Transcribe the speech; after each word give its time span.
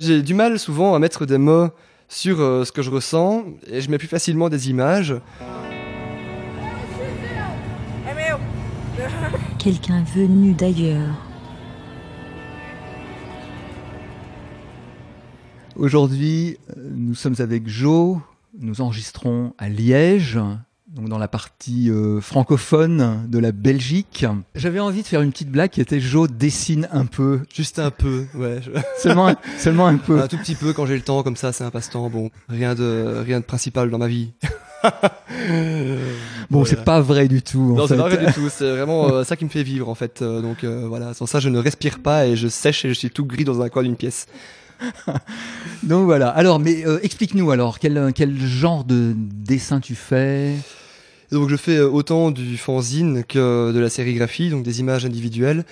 J'ai 0.00 0.22
du 0.22 0.32
mal 0.32 0.58
souvent 0.58 0.94
à 0.94 0.98
mettre 0.98 1.26
des 1.26 1.36
mots 1.36 1.68
sur 2.08 2.38
ce 2.38 2.72
que 2.72 2.80
je 2.80 2.88
ressens 2.88 3.44
et 3.66 3.82
je 3.82 3.90
mets 3.90 3.98
plus 3.98 4.08
facilement 4.08 4.48
des 4.48 4.70
images. 4.70 5.14
Quelqu'un 9.58 10.02
venu 10.14 10.54
d'ailleurs. 10.54 11.14
Aujourd'hui, 15.76 16.56
nous 16.78 17.14
sommes 17.14 17.36
avec 17.38 17.68
Joe. 17.68 18.20
Nous 18.58 18.80
enregistrons 18.80 19.52
à 19.58 19.68
Liège, 19.68 20.38
donc 20.94 21.08
dans 21.08 21.18
la 21.18 21.28
partie 21.28 21.88
euh, 21.88 22.20
francophone 22.20 23.26
de 23.28 23.38
la 23.38 23.52
Belgique. 23.52 24.26
J'avais 24.56 24.80
envie 24.80 25.02
de 25.02 25.06
faire 25.06 25.22
une 25.22 25.30
petite 25.30 25.50
blague 25.50 25.70
qui 25.70 25.80
était 25.80 26.00
Joe 26.00 26.28
dessine 26.28 26.88
un 26.90 27.06
peu. 27.06 27.40
Juste 27.54 27.78
un 27.78 27.90
peu, 27.90 28.26
ouais. 28.34 28.60
seulement, 28.98 29.28
un, 29.28 29.36
seulement 29.58 29.86
un 29.86 29.96
peu. 29.96 30.20
Un 30.20 30.26
tout 30.26 30.38
petit 30.38 30.56
peu 30.56 30.72
quand 30.72 30.86
j'ai 30.86 30.96
le 30.96 31.02
temps, 31.02 31.22
comme 31.22 31.36
ça, 31.36 31.52
c'est 31.52 31.62
un 31.62 31.70
passe-temps. 31.70 32.10
Bon, 32.10 32.30
rien 32.48 32.74
de, 32.74 33.22
rien 33.24 33.38
de 33.38 33.44
principal 33.44 33.90
dans 33.90 33.98
ma 33.98 34.08
vie. 34.08 34.32
bon, 36.50 36.64
c'est 36.64 36.84
pas 36.84 37.00
vrai 37.00 37.28
du 37.28 37.42
tout. 37.42 37.76
non, 37.76 37.86
c'est 37.86 37.96
pas 37.96 38.08
vrai 38.08 38.26
du 38.26 38.32
tout. 38.32 38.48
C'est 38.50 38.70
vraiment 38.70 39.12
euh, 39.12 39.24
ça 39.24 39.36
qui 39.36 39.44
me 39.44 39.50
fait 39.50 39.62
vivre 39.62 39.88
en 39.88 39.94
fait. 39.94 40.22
Euh, 40.22 40.40
donc 40.40 40.64
voilà, 40.64 41.14
sans 41.14 41.26
ça, 41.26 41.38
je 41.38 41.48
ne 41.48 41.58
respire 41.58 42.00
pas 42.00 42.26
et 42.26 42.34
je 42.34 42.48
sèche 42.48 42.84
et 42.84 42.88
je 42.88 42.94
suis 42.94 43.10
tout 43.10 43.26
gris 43.26 43.44
dans 43.44 43.62
un 43.62 43.68
coin 43.68 43.84
d'une 43.84 43.96
pièce. 43.96 44.26
Donc 45.82 46.06
voilà. 46.06 46.30
Alors, 46.30 46.58
mais 46.58 46.84
explique-nous 47.02 47.50
alors, 47.50 47.78
quel, 47.78 48.12
quel 48.14 48.36
genre 48.40 48.82
de 48.84 49.14
dessin 49.14 49.78
tu 49.78 49.94
fais? 49.94 50.54
Donc 51.32 51.48
je 51.48 51.56
fais 51.56 51.76
euh, 51.76 51.88
autant 51.88 52.30
du 52.30 52.56
fanzine 52.56 53.24
que 53.24 53.72
de 53.72 53.78
la 53.78 53.90
sérigraphie, 53.90 54.50
donc 54.50 54.62
des 54.62 54.80
images 54.80 55.04
individuelles. 55.04 55.64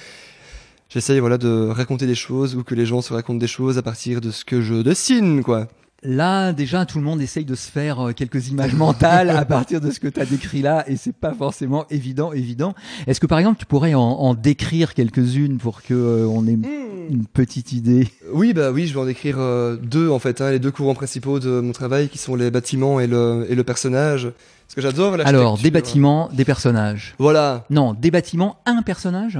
J'essaye 0.88 1.20
voilà 1.20 1.36
de 1.36 1.68
raconter 1.68 2.06
des 2.06 2.14
choses 2.14 2.56
ou 2.56 2.64
que 2.64 2.74
les 2.74 2.86
gens 2.86 3.02
se 3.02 3.12
racontent 3.12 3.38
des 3.38 3.46
choses 3.46 3.76
à 3.76 3.82
partir 3.82 4.20
de 4.20 4.30
ce 4.30 4.44
que 4.44 4.62
je 4.62 4.74
dessine, 4.76 5.42
quoi. 5.42 5.68
Là, 6.04 6.52
déjà, 6.52 6.86
tout 6.86 6.98
le 6.98 7.04
monde 7.04 7.20
essaye 7.20 7.44
de 7.44 7.56
se 7.56 7.68
faire 7.68 7.98
euh, 8.00 8.12
quelques 8.12 8.50
images 8.50 8.74
mentales 8.74 9.30
à 9.30 9.44
partir 9.44 9.80
de 9.80 9.90
ce 9.90 9.98
que 9.98 10.06
tu 10.06 10.20
as 10.20 10.26
décrit 10.26 10.62
là, 10.62 10.84
et 10.88 10.96
c'est 10.96 11.14
pas 11.14 11.34
forcément 11.34 11.86
évident, 11.90 12.32
évident. 12.32 12.74
Est-ce 13.08 13.18
que 13.18 13.26
par 13.26 13.40
exemple, 13.40 13.58
tu 13.58 13.66
pourrais 13.66 13.94
en, 13.94 14.34
décrire 14.34 14.94
quelques-unes 14.94 15.58
pour 15.58 15.82
que 15.82 15.94
euh, 15.94 16.26
on 16.26 16.46
ait 16.46 16.54
hmm. 16.56 16.64
une 17.10 17.26
petite 17.26 17.72
idée? 17.72 18.06
Oui, 18.32 18.52
bah 18.52 18.70
oui, 18.70 18.86
je 18.86 18.94
vais 18.94 19.00
en 19.00 19.06
décrire 19.06 19.40
euh, 19.40 19.76
deux 19.76 20.08
en 20.08 20.20
fait, 20.20 20.40
hein, 20.40 20.52
les 20.52 20.60
deux 20.60 20.70
courants 20.70 20.94
principaux 20.94 21.40
de 21.40 21.58
mon 21.58 21.72
travail, 21.72 22.08
qui 22.08 22.18
sont 22.18 22.36
les 22.36 22.52
bâtiments 22.52 23.00
et 23.00 23.08
le, 23.08 23.46
et 23.50 23.56
le 23.56 23.64
personnage. 23.64 24.30
Parce 24.68 24.74
que 24.74 24.82
j'adore 24.82 25.16
Alors, 25.24 25.56
des 25.56 25.70
bâtiments, 25.70 26.28
des 26.30 26.44
personnages. 26.44 27.14
Voilà. 27.18 27.64
Non, 27.70 27.94
des 27.94 28.10
bâtiments, 28.10 28.58
un 28.66 28.82
personnage 28.82 29.38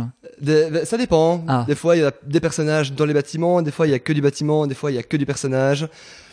Ça 0.85 0.97
dépend. 0.97 1.45
Ah. 1.47 1.67
Des 1.69 1.75
fois, 1.75 1.97
il 1.97 2.01
y 2.01 2.05
a 2.05 2.13
des 2.27 2.41
personnages 2.41 2.95
dans 2.95 3.05
les 3.05 3.13
bâtiments, 3.13 3.61
des 3.61 3.71
fois, 3.71 3.87
il 3.87 3.91
y 3.91 3.95
a 3.95 3.99
que 3.99 4.15
du 4.15 4.23
bâtiment, 4.23 4.67
des 4.67 4.75
fois, 4.75 4.91
il 4.91 4.95
y 4.95 4.99
a 4.99 5.03
que 5.03 5.19
du 5.19 5.27
personnage. 5.27 5.87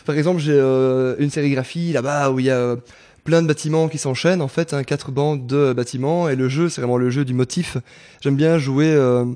Par 0.06 0.16
exemple, 0.16 0.40
j'ai 0.40 0.54
euh, 0.54 1.14
une 1.18 1.28
sérigraphie 1.28 1.92
là-bas 1.92 2.30
où 2.30 2.40
il 2.40 2.46
y 2.46 2.50
a 2.50 2.56
euh, 2.56 2.76
plein 3.22 3.42
de 3.42 3.46
bâtiments 3.46 3.88
qui 3.88 3.98
s'enchaînent, 3.98 4.40
en 4.40 4.48
fait, 4.48 4.72
hein, 4.72 4.82
quatre 4.82 5.10
bandes 5.10 5.46
de 5.46 5.74
bâtiments, 5.74 6.30
et 6.30 6.34
le 6.36 6.48
jeu, 6.48 6.70
c'est 6.70 6.80
vraiment 6.80 6.96
le 6.96 7.10
jeu 7.10 7.26
du 7.26 7.34
motif. 7.34 7.76
J'aime 8.22 8.36
bien 8.36 8.56
jouer, 8.56 8.94
euh, 8.94 9.26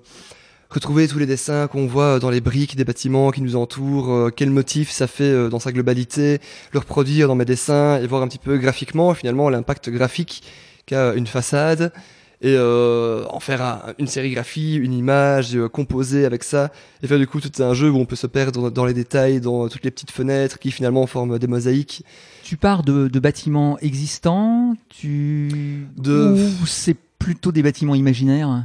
retrouver 0.71 1.09
tous 1.09 1.19
les 1.19 1.27
dessins 1.27 1.67
qu'on 1.67 1.87
voit 1.87 2.19
dans 2.19 2.31
les 2.31 2.41
briques 2.41 2.77
des 2.77 2.85
bâtiments 2.85 3.31
qui 3.31 3.43
nous 3.43 3.57
entourent, 3.57 4.31
quel 4.35 4.51
motif 4.51 4.91
ça 4.91 5.07
fait 5.07 5.49
dans 5.49 5.59
sa 5.59 5.73
globalité, 5.73 6.41
le 6.73 6.79
reproduire 6.79 7.29
dans 7.29 7.35
mes 7.35 7.45
dessins, 7.45 7.99
et 8.01 8.07
voir 8.07 8.23
un 8.23 8.29
petit 8.29 8.39
peu 8.39 8.57
graphiquement, 8.57 9.13
finalement, 9.15 9.49
l'impact 9.51 9.91
graphique 9.91 10.43
qu'a 10.87 11.15
une 11.15 11.27
façade 11.27 11.93
et 12.43 12.55
euh, 12.57 13.25
en 13.29 13.39
faire 13.39 13.95
une 13.99 14.07
sérigraphie, 14.07 14.77
une 14.77 14.95
image, 14.95 15.55
euh, 15.55 15.69
composer 15.69 16.25
avec 16.25 16.43
ça, 16.43 16.71
et 17.03 17.07
faire 17.07 17.19
du 17.19 17.27
coup 17.27 17.39
tout 17.39 17.63
un 17.63 17.75
jeu 17.75 17.91
où 17.91 17.97
on 17.99 18.07
peut 18.07 18.17
se 18.17 18.27
perdre 18.27 18.71
dans 18.71 18.87
les 18.87 18.95
détails, 18.95 19.41
dans 19.41 19.69
toutes 19.69 19.85
les 19.85 19.91
petites 19.91 20.11
fenêtres 20.11 20.59
qui 20.59 20.71
finalement 20.71 21.07
forment 21.07 21.39
des 21.39 21.47
mosaïques. 21.47 22.03
Tu 22.43 22.57
pars 22.57 22.83
de, 22.83 23.09
bâtiments 23.19 23.79
existants, 23.81 24.75
tu 24.89 25.87
de... 25.99 26.35
ou 26.63 26.67
c'est 26.67 26.97
plutôt 27.19 27.53
des 27.53 27.63
bâtiments 27.63 27.95
imaginaires? 27.95 28.65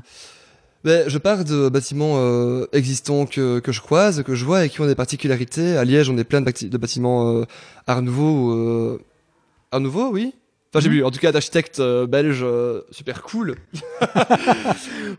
Ben, 0.86 1.10
je 1.10 1.18
pars 1.18 1.44
de 1.44 1.68
bâtiments 1.68 2.16
euh, 2.16 2.68
existants 2.72 3.26
que, 3.26 3.60
que 3.60 3.74
je 3.74 3.82
croise, 3.82 4.24
que 4.24 4.36
je 4.36 4.46
vois 4.46 4.66
et 4.66 4.70
qui 4.70 4.80
ont 4.80 4.88
des 4.88 4.96
particularités. 4.96 5.76
À 5.76 5.84
Liège, 5.84 6.10
on 6.10 6.18
est 6.18 6.24
plein 6.24 6.42
de, 6.42 6.68
de 6.68 6.78
bâtiments 6.78 7.44
Art 7.88 8.02
Nouveau. 8.02 8.98
Art 9.72 9.82
Nouveau, 9.82 10.10
oui 10.10 10.34
Enfin, 10.76 10.84
j'ai 10.84 10.90
mhm. 10.90 10.96
vu, 10.96 11.06
en 11.06 11.12
tout 11.12 11.20
cas, 11.20 11.32
d'architectes 11.32 11.80
euh, 11.80 12.06
belges 12.06 12.44
euh, 12.44 12.82
super 12.92 13.22
cool. 13.22 13.56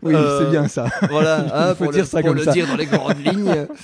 oui, 0.03 0.13
euh, 0.13 0.39
c'est 0.39 0.51
bien 0.51 0.67
ça. 0.67 0.85
Voilà, 1.09 1.47
hein, 1.69 1.69
faut 1.73 1.85
pour 1.85 1.93
dire 1.93 2.03
le, 2.03 2.07
ça 2.07 2.21
pour 2.21 2.35
le 2.35 2.45
dire 2.45 2.67
dans 2.67 2.75
les 2.75 2.85
grandes 2.85 3.25
lignes. 3.25 3.65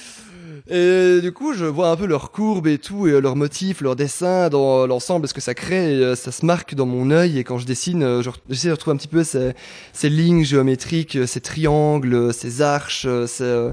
Et 0.70 1.20
du 1.22 1.32
coup, 1.34 1.54
je 1.54 1.66
vois 1.66 1.90
un 1.90 1.96
peu 1.98 2.06
leurs 2.06 2.32
courbes 2.32 2.68
et 2.68 2.78
tout, 2.78 3.08
et 3.08 3.20
leurs 3.20 3.36
motifs, 3.36 3.82
leurs 3.82 3.96
dessins 3.96 4.50
dans 4.50 4.88
l'ensemble, 4.88 5.28
ce 5.28 5.34
que 5.34 5.42
ça 5.42 5.54
crée, 5.54 6.16
ça 6.16 6.32
se 6.32 6.46
marque 6.46 6.74
dans 6.74 6.86
mon 6.86 7.12
œil. 7.12 7.38
Et 7.38 7.44
quand 7.44 7.58
je 7.58 7.66
dessine, 7.66 8.22
j'essaie 8.50 8.70
de 8.70 8.74
retrouver 8.74 8.96
un 8.96 8.98
petit 8.98 9.10
peu 9.10 9.24
ces, 9.24 10.10
lignes 10.10 10.46
géométriques, 10.46 11.18
ces 11.28 11.42
triangles, 11.42 12.34
ces 12.34 12.62
arches, 12.62 13.08
ces, 13.28 13.72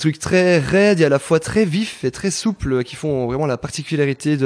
trucs 0.00 0.20
très 0.20 0.58
raides 0.58 1.00
et 1.00 1.04
à 1.04 1.08
la 1.08 1.18
fois 1.18 1.40
très 1.40 1.64
vifs 1.64 2.04
et 2.04 2.10
très 2.10 2.30
souples 2.30 2.84
qui 2.84 2.94
font 2.94 3.26
vraiment 3.26 3.46
la 3.46 3.58
particularité 3.58 4.36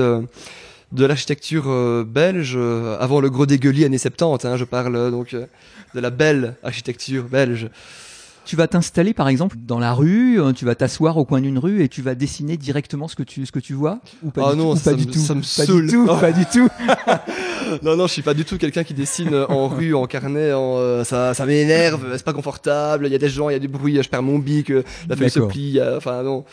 de 0.92 1.04
l'architecture 1.04 1.65
euh, 1.69 2.04
belge 2.04 2.54
euh, 2.56 2.97
avant 3.00 3.20
le 3.20 3.31
gros 3.31 3.47
dégueulis 3.47 3.84
années 3.84 3.98
70. 3.98 4.47
Hein, 4.47 4.56
je 4.56 4.65
parle 4.65 4.97
euh, 4.97 5.10
donc 5.10 5.34
de 5.34 6.00
la 6.00 6.10
belle 6.10 6.56
architecture 6.62 7.25
belge. 7.25 7.69
Tu 8.47 8.57
vas 8.57 8.69
t'installer 8.69 9.12
par 9.12 9.29
exemple 9.29 9.57
dans 9.59 9.79
la 9.79 9.93
rue, 9.93 10.39
tu 10.55 10.65
vas 10.65 10.75
t'asseoir 10.75 11.17
au 11.17 11.25
coin 11.25 11.41
d'une 11.41 11.59
rue 11.59 11.83
et 11.83 11.89
tu 11.89 12.01
vas 12.01 12.15
dessiner 12.15 12.57
directement 12.57 13.09
ce 13.09 13.17
que 13.17 13.25
tu, 13.25 13.45
ce 13.45 13.53
que 13.53 13.59
tu 13.59 13.75
vois 13.75 13.99
ou 14.23 14.31
pas 14.31 14.49
ah 14.49 14.53
du 14.53 14.59
non, 14.59 14.75
tout, 14.75 14.81
ça 14.81 14.93
pas, 14.93 14.97
me, 14.97 15.05
du 15.05 15.07
tout, 15.09 15.19
ça 15.19 15.34
me 15.34 15.43
pas 15.43 15.67
du 15.67 15.87
tout, 15.89 16.07
pas 16.07 16.33
du 16.33 16.47
tout. 16.47 16.69
non 17.83 17.97
non, 17.97 18.07
je 18.07 18.12
suis 18.12 18.23
pas 18.23 18.34
du 18.34 18.45
tout 18.45 18.57
quelqu'un 18.57 18.84
qui 18.84 18.95
dessine 18.95 19.34
en 19.49 19.69
rue, 19.69 19.95
en 19.95 20.07
carnet. 20.07 20.53
En, 20.53 21.03
ça, 21.05 21.34
ça 21.34 21.45
m'énerve, 21.45 22.07
c'est 22.12 22.25
pas 22.25 22.33
confortable. 22.33 23.07
Il 23.07 23.12
y 23.12 23.17
a 23.17 23.19
des 23.19 23.29
gens, 23.29 23.51
il 23.51 23.55
y 23.55 23.57
a 23.57 23.61
du 23.61 23.69
bruit, 23.69 24.01
je 24.01 24.09
perds 24.09 24.23
mon 24.23 24.39
bic, 24.39 24.73
la 25.09 25.17
feuille 25.17 25.31
se 25.31 25.41
plie. 25.41 25.81
Enfin 25.97 26.23
non. 26.23 26.45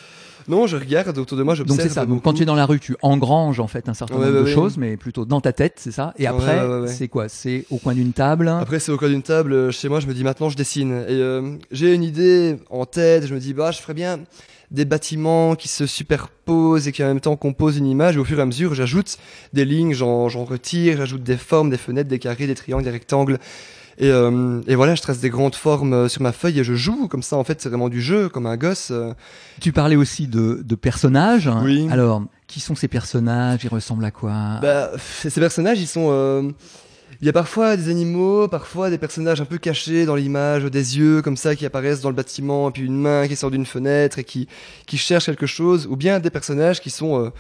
Non, 0.48 0.68
je 0.68 0.78
regarde 0.78 1.18
autour 1.18 1.38
de 1.38 1.44
moi, 1.44 1.56
j'observe. 1.56 1.78
Donc 1.78 1.88
c'est 1.88 1.94
ça. 1.94 2.06
Donc 2.06 2.24
quand 2.24 2.34
tu 2.34 2.44
es 2.44 2.46
dans 2.46 2.56
la 2.56 2.66
rue, 2.66 2.80
tu 2.80 2.96
engranges 3.02 3.60
en 3.60 3.68
fait 3.68 3.90
un 3.90 3.94
certain 3.94 4.16
nombre 4.16 4.42
de 4.42 4.46
choses, 4.46 4.78
mais 4.78 4.98
plutôt 4.98 5.26
dans 5.26 5.42
ta 5.42 5.54
tête, 5.54 5.76
c'est 5.78 5.92
ça. 5.92 6.14
Et 6.18 6.28
après, 6.28 6.62
c'est 6.88 7.08
quoi? 7.08 7.30
C'est 7.30 7.66
au 7.70 7.78
coin 7.78 7.94
d'une 7.94 8.14
table? 8.14 8.48
Après, 8.48 8.80
c'est 8.80 8.92
au 8.92 8.98
coin 8.98 9.10
d'une 9.10 9.22
table. 9.22 9.54
Euh, 9.54 9.72
chez 9.72 9.90
moi, 9.90 10.00
je 10.00 10.08
me 10.08 10.14
dis 10.14 10.24
maintenant, 10.24 10.50
je 10.50 10.58
dessine. 10.58 10.92
Et 11.08 11.14
euh, 11.14 11.56
j'ai 11.72 11.94
une 11.94 12.04
idée 12.04 12.58
en 12.70 12.86
tête. 12.86 13.28
Je 13.28 13.34
me 13.34 13.40
dis, 13.40 13.54
bah, 13.54 13.72
je 13.72 13.80
ferais 13.80 13.94
bien 13.94 14.20
des 14.72 14.86
bâtiments 14.86 15.56
qui 15.56 15.68
se 15.68 15.86
superposent 15.86 16.88
et 16.88 16.92
qui 16.92 17.04
en 17.04 17.08
même 17.08 17.20
temps 17.20 17.36
composent 17.36 17.78
une 17.78 17.86
image. 17.86 18.16
Et 18.16 18.20
au 18.20 18.26
fur 18.26 18.40
et 18.40 18.42
à 18.42 18.46
mesure, 18.46 18.74
j'ajoute 18.74 19.18
des 19.54 19.66
lignes, 19.66 19.94
j'en 19.94 20.28
retire, 20.28 20.98
j'ajoute 20.98 21.24
des 21.24 21.38
formes, 21.38 21.70
des 21.70 21.78
fenêtres, 21.78 22.10
des 22.10 22.20
carrés, 22.20 22.48
des 22.48 22.56
triangles, 22.56 22.84
des 22.84 22.90
rectangles. 22.90 23.40
Et, 23.98 24.10
euh, 24.10 24.62
et, 24.68 24.76
voilà, 24.76 24.96
je 24.96 25.02
trace 25.02 25.20
des 25.20 25.30
grandes 25.30 25.56
formes 25.56 25.94
euh, 25.94 26.08
sur 26.08 26.22
ma 26.22 26.32
feuille 26.32 26.60
et 26.60 26.64
je 26.64 26.74
joue 26.74 27.08
comme 27.08 27.24
ça. 27.24 27.38
En 27.38 27.44
fait, 27.44 27.62
c'est 27.62 27.70
vraiment 27.70 27.90
du 27.90 28.02
jeu, 28.02 28.30
comme 28.30 28.46
un 28.46 28.58
gosse. 28.58 28.90
Euh. 28.92 29.14
Tu 29.62 29.72
parlais 29.72 29.96
aussi 29.96 30.28
de, 30.28 30.62
de 30.64 30.76
personnages. 30.76 31.50
Oui. 31.64 31.88
Alors, 31.92 32.24
qui 32.48 32.60
sont 32.60 32.76
ces 32.76 32.88
personnages? 32.88 33.64
Ils 33.64 33.70
ressemblent 33.70 34.06
à 34.06 34.12
quoi? 34.12 34.60
Bah, 34.62 34.92
Ces 34.98 35.40
personnages, 35.40 35.80
ils 35.80 35.88
sont. 35.88 36.54
Il 37.22 37.26
y 37.28 37.30
a 37.30 37.34
parfois 37.34 37.78
des 37.78 37.90
animaux, 37.90 38.50
parfois 38.50 38.90
des 38.90 38.98
personnages 38.98 39.40
un 39.40 39.46
peu 39.46 39.58
cachés 39.58 40.06
dans 40.06 40.16
l'image, 40.16 40.66
des 40.66 40.98
yeux 40.98 41.22
comme 41.22 41.38
ça 41.38 41.56
qui 41.56 41.66
apparaissent 41.66 42.02
dans 42.02 42.10
le 42.10 42.16
bâtiment, 42.16 42.70
et 42.70 42.72
puis 42.74 42.84
une 42.84 43.00
main 43.00 43.28
qui 43.28 43.38
sort 43.38 43.52
d'une 43.52 43.66
fenêtre 43.66 44.20
et 44.20 44.26
qui, 44.26 44.50
qui 44.88 44.98
cherche 44.98 45.28
quelque 45.28 45.46
chose, 45.46 45.88
ou 45.90 45.96
bien 45.96 46.20
des 46.20 46.32
personnages 46.32 46.82
qui 46.82 46.90
sont 46.90 47.32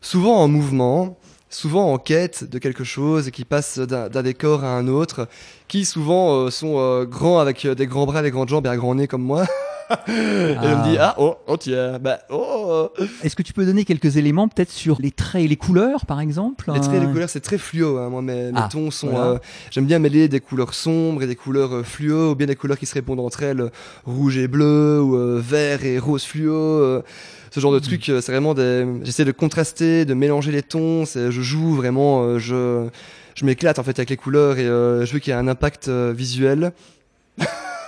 souvent 0.00 0.38
en 0.38 0.48
mouvement, 0.48 1.18
souvent 1.50 1.92
en 1.92 1.98
quête 1.98 2.44
de 2.44 2.58
quelque 2.58 2.84
chose 2.84 3.30
qui 3.30 3.44
passent 3.44 3.78
d'un 3.78 4.22
décor 4.22 4.64
à 4.64 4.76
un 4.76 4.88
autre, 4.88 5.28
qui 5.66 5.84
souvent 5.84 6.34
euh, 6.34 6.50
sont 6.50 6.78
euh, 6.78 7.04
grands 7.04 7.38
avec 7.38 7.64
euh, 7.64 7.74
des 7.74 7.86
grands 7.86 8.06
bras, 8.06 8.22
des 8.22 8.30
grandes 8.30 8.48
jambes 8.48 8.66
et 8.66 8.70
un 8.70 8.76
grand 8.76 8.94
nez 8.94 9.06
comme 9.06 9.22
moi. 9.22 9.46
et 9.90 10.10
on 10.10 10.78
me 10.78 10.90
dit 10.90 10.96
ah 10.98 11.14
oh 11.18 11.36
oh 11.46 11.56
tiens 11.56 11.98
bah 11.98 12.20
oh. 12.30 12.90
Est-ce 13.22 13.36
que 13.36 13.42
tu 13.42 13.52
peux 13.52 13.64
donner 13.64 13.84
quelques 13.84 14.16
éléments 14.16 14.48
peut-être 14.48 14.70
sur 14.70 14.98
les 15.00 15.10
traits 15.10 15.44
et 15.44 15.48
les 15.48 15.56
couleurs 15.56 16.06
par 16.06 16.20
exemple 16.20 16.70
Les 16.72 16.80
traits 16.80 17.02
et 17.02 17.06
les 17.06 17.12
couleurs 17.12 17.30
c'est 17.30 17.40
très 17.40 17.58
fluo. 17.58 17.98
Hein. 17.98 18.08
Moi 18.10 18.22
mes, 18.22 18.52
mes 18.52 18.58
ah, 18.58 18.68
tons 18.70 18.90
sont 18.90 19.38
j'aime 19.70 19.86
bien 19.86 19.98
mêler 19.98 20.28
des 20.28 20.40
couleurs 20.40 20.74
sombres 20.74 21.22
et 21.22 21.26
des 21.26 21.36
couleurs 21.36 21.84
fluo 21.84 22.32
ou 22.32 22.34
bien 22.34 22.46
des 22.46 22.56
couleurs 22.56 22.78
qui 22.78 22.86
se 22.86 22.94
répondent 22.94 23.20
entre 23.20 23.42
elles 23.42 23.70
rouge 24.04 24.38
et 24.38 24.48
bleu 24.48 25.00
ou 25.00 25.40
vert 25.40 25.84
et 25.84 25.98
rose 25.98 26.24
fluo 26.24 27.02
ce 27.50 27.60
genre 27.60 27.72
de 27.72 27.78
truc. 27.78 28.08
Euh, 28.08 28.20
c'est 28.20 28.32
vraiment 28.32 28.54
des. 28.54 28.86
J'essaie 29.02 29.24
de 29.24 29.32
contraster, 29.32 30.04
de 30.04 30.14
mélanger 30.14 30.52
les 30.52 30.62
tons. 30.62 31.04
Je 31.04 31.30
joue 31.30 31.74
vraiment. 31.74 32.22
Euh, 32.22 32.38
je 32.38 32.88
je 33.34 33.44
m'éclate 33.44 33.78
en 33.78 33.84
fait 33.84 33.96
avec 33.98 34.10
les 34.10 34.16
couleurs 34.16 34.58
et 34.58 34.66
euh, 34.66 35.06
je 35.06 35.12
veux 35.12 35.20
qu'il 35.20 35.32
y 35.32 35.36
ait 35.36 35.38
un 35.38 35.46
impact 35.46 35.88
visuel. 35.88 36.72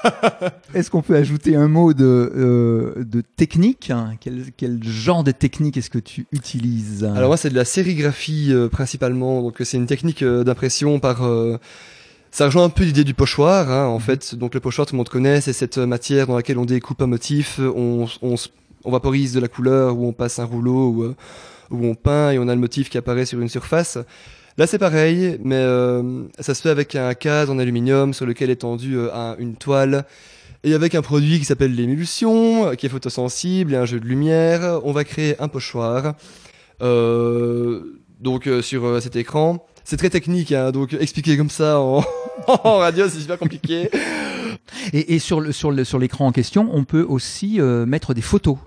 est-ce 0.74 0.90
qu'on 0.90 1.02
peut 1.02 1.16
ajouter 1.16 1.56
un 1.56 1.68
mot 1.68 1.92
de, 1.92 2.94
de 2.96 3.20
technique 3.36 3.92
quel, 4.20 4.44
quel, 4.56 4.82
genre 4.82 5.24
de 5.24 5.30
technique 5.30 5.76
est-ce 5.76 5.90
que 5.90 5.98
tu 5.98 6.26
utilises 6.32 7.04
Alors 7.04 7.28
moi 7.28 7.36
c'est 7.36 7.50
de 7.50 7.56
la 7.56 7.64
sérigraphie 7.64 8.52
principalement, 8.70 9.42
donc 9.42 9.56
c'est 9.62 9.76
une 9.76 9.86
technique 9.86 10.24
d'impression 10.24 11.00
par 11.00 11.22
ça 12.30 12.44
rejoint 12.44 12.64
un 12.64 12.70
peu 12.70 12.84
l'idée 12.84 13.04
du 13.04 13.14
pochoir, 13.14 13.70
hein, 13.70 13.86
en 13.86 13.96
mhm. 13.96 14.00
fait. 14.00 14.34
Donc 14.34 14.54
le 14.54 14.60
pochoir, 14.60 14.86
tout 14.86 14.94
le 14.94 14.98
monde 14.98 15.08
connaît, 15.08 15.40
c'est 15.40 15.52
cette 15.52 15.78
matière 15.78 16.26
dans 16.26 16.36
laquelle 16.36 16.58
on 16.58 16.64
découpe 16.64 17.02
un 17.02 17.06
motif, 17.06 17.58
on, 17.58 18.06
on, 18.22 18.34
on 18.84 18.90
vaporise 18.90 19.32
de 19.32 19.40
la 19.40 19.48
couleur, 19.48 19.96
où 19.96 20.06
on 20.06 20.12
passe 20.12 20.38
un 20.38 20.44
rouleau, 20.44 21.14
où 21.70 21.86
on 21.86 21.94
peint 21.94 22.30
et 22.30 22.38
on 22.38 22.48
a 22.48 22.54
le 22.54 22.60
motif 22.60 22.88
qui 22.88 22.98
apparaît 22.98 23.26
sur 23.26 23.40
une 23.40 23.48
surface. 23.48 23.98
Là, 24.60 24.66
c'est 24.66 24.76
pareil, 24.76 25.38
mais 25.42 25.56
euh, 25.56 26.24
ça 26.38 26.52
se 26.52 26.60
fait 26.60 26.68
avec 26.68 26.94
un 26.94 27.14
cadre 27.14 27.50
en 27.50 27.58
aluminium 27.58 28.12
sur 28.12 28.26
lequel 28.26 28.50
est 28.50 28.56
tendue 28.56 28.98
euh, 28.98 29.34
une 29.38 29.56
toile 29.56 30.04
et 30.64 30.74
avec 30.74 30.94
un 30.94 31.00
produit 31.00 31.38
qui 31.38 31.46
s'appelle 31.46 31.74
l'émulsion, 31.74 32.76
qui 32.76 32.84
est 32.84 32.90
photosensible 32.90 33.72
et 33.72 33.78
un 33.78 33.86
jeu 33.86 33.98
de 33.98 34.04
lumière. 34.04 34.82
On 34.84 34.92
va 34.92 35.04
créer 35.04 35.40
un 35.40 35.48
pochoir. 35.48 36.12
Euh, 36.82 38.02
donc 38.20 38.50
sur 38.60 39.00
cet 39.00 39.16
écran, 39.16 39.64
c'est 39.82 39.96
très 39.96 40.10
technique, 40.10 40.52
hein, 40.52 40.72
donc 40.72 40.92
expliquer 40.92 41.38
comme 41.38 41.48
ça 41.48 41.80
en, 41.80 42.04
radio, 42.46 43.08
c'est 43.08 43.20
super 43.20 43.38
compliqué. 43.38 43.88
Et, 44.92 45.18
sur 45.20 45.40
l'écran 45.40 46.26
en 46.26 46.32
question, 46.32 46.68
on 46.70 46.84
peut 46.84 47.06
aussi 47.08 47.60
mettre 47.86 48.12
des 48.12 48.20
photos. 48.20 48.58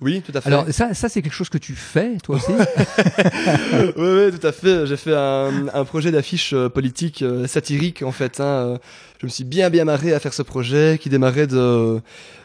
Oui, 0.00 0.22
tout 0.24 0.32
à 0.34 0.40
fait. 0.40 0.48
Alors 0.48 0.66
ça, 0.70 0.94
ça 0.94 1.08
c'est 1.08 1.22
quelque 1.22 1.34
chose 1.34 1.48
que 1.48 1.58
tu 1.58 1.74
fais, 1.74 2.16
toi 2.22 2.36
aussi 2.36 2.52
Oui, 3.72 3.92
oui, 3.96 4.38
tout 4.38 4.46
à 4.46 4.52
fait. 4.52 4.86
J'ai 4.86 4.96
fait 4.96 5.14
un, 5.14 5.68
un 5.72 5.84
projet 5.84 6.10
d'affiche 6.10 6.52
euh, 6.52 6.68
politique 6.68 7.22
euh, 7.22 7.46
satirique, 7.46 8.02
en 8.02 8.12
fait. 8.12 8.40
Hein. 8.40 8.44
Euh, 8.44 8.78
je 9.20 9.26
me 9.26 9.30
suis 9.30 9.44
bien, 9.44 9.70
bien 9.70 9.84
marré 9.84 10.12
à 10.12 10.20
faire 10.20 10.34
ce 10.34 10.42
projet 10.42 10.98
qui 11.00 11.08
démarrait 11.08 11.46
de 11.46 12.00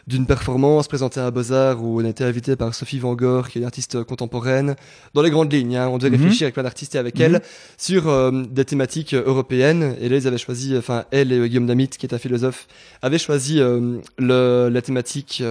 d'une 0.08 0.26
performance 0.26 0.88
présentée 0.88 1.20
à 1.20 1.32
Beaux-Arts 1.32 1.82
où 1.82 2.02
on 2.02 2.06
été 2.06 2.24
invité 2.24 2.56
par 2.56 2.76
Sophie 2.76 3.00
Van 3.00 3.16
Gogh, 3.16 3.48
qui 3.48 3.58
est 3.58 3.62
une 3.62 3.66
artiste 3.66 4.04
contemporaine, 4.04 4.76
dans 5.14 5.22
les 5.22 5.30
grandes 5.30 5.52
lignes. 5.52 5.78
Hein, 5.78 5.88
on 5.88 5.98
devait 5.98 6.16
mhm. 6.16 6.24
réfléchir 6.24 6.46
avec 6.46 6.56
plein 6.56 6.64
d'artistes 6.64 6.96
et 6.96 6.98
avec 6.98 7.20
elle 7.20 7.34
mhm. 7.34 7.42
sur 7.78 8.10
euh, 8.10 8.44
des 8.50 8.66
thématiques 8.66 9.14
euh, 9.14 9.24
européennes. 9.26 9.96
Et 10.02 10.10
là, 10.10 10.18
ils 10.18 10.28
avaient 10.28 10.38
choisi, 10.38 10.78
enfin, 10.78 11.06
elle 11.12 11.32
et 11.32 11.48
Guillaume 11.48 11.68
Damit, 11.68 11.90
qui 11.90 12.06
est 12.06 12.14
un 12.14 12.18
philosophe, 12.18 12.68
avaient 13.02 13.18
choisi 13.18 13.60
euh, 13.60 13.98
le, 14.18 14.70
la 14.70 14.82
thématique 14.82 15.44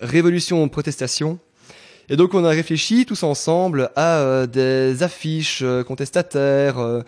révolution 0.00 0.68
protestation. 0.68 1.38
Et 2.08 2.16
donc 2.16 2.34
on 2.34 2.44
a 2.44 2.50
réfléchi 2.50 3.06
tous 3.06 3.22
ensemble 3.22 3.90
à 3.96 4.46
des 4.46 5.02
affiches 5.02 5.64
contestataires, 5.86 7.02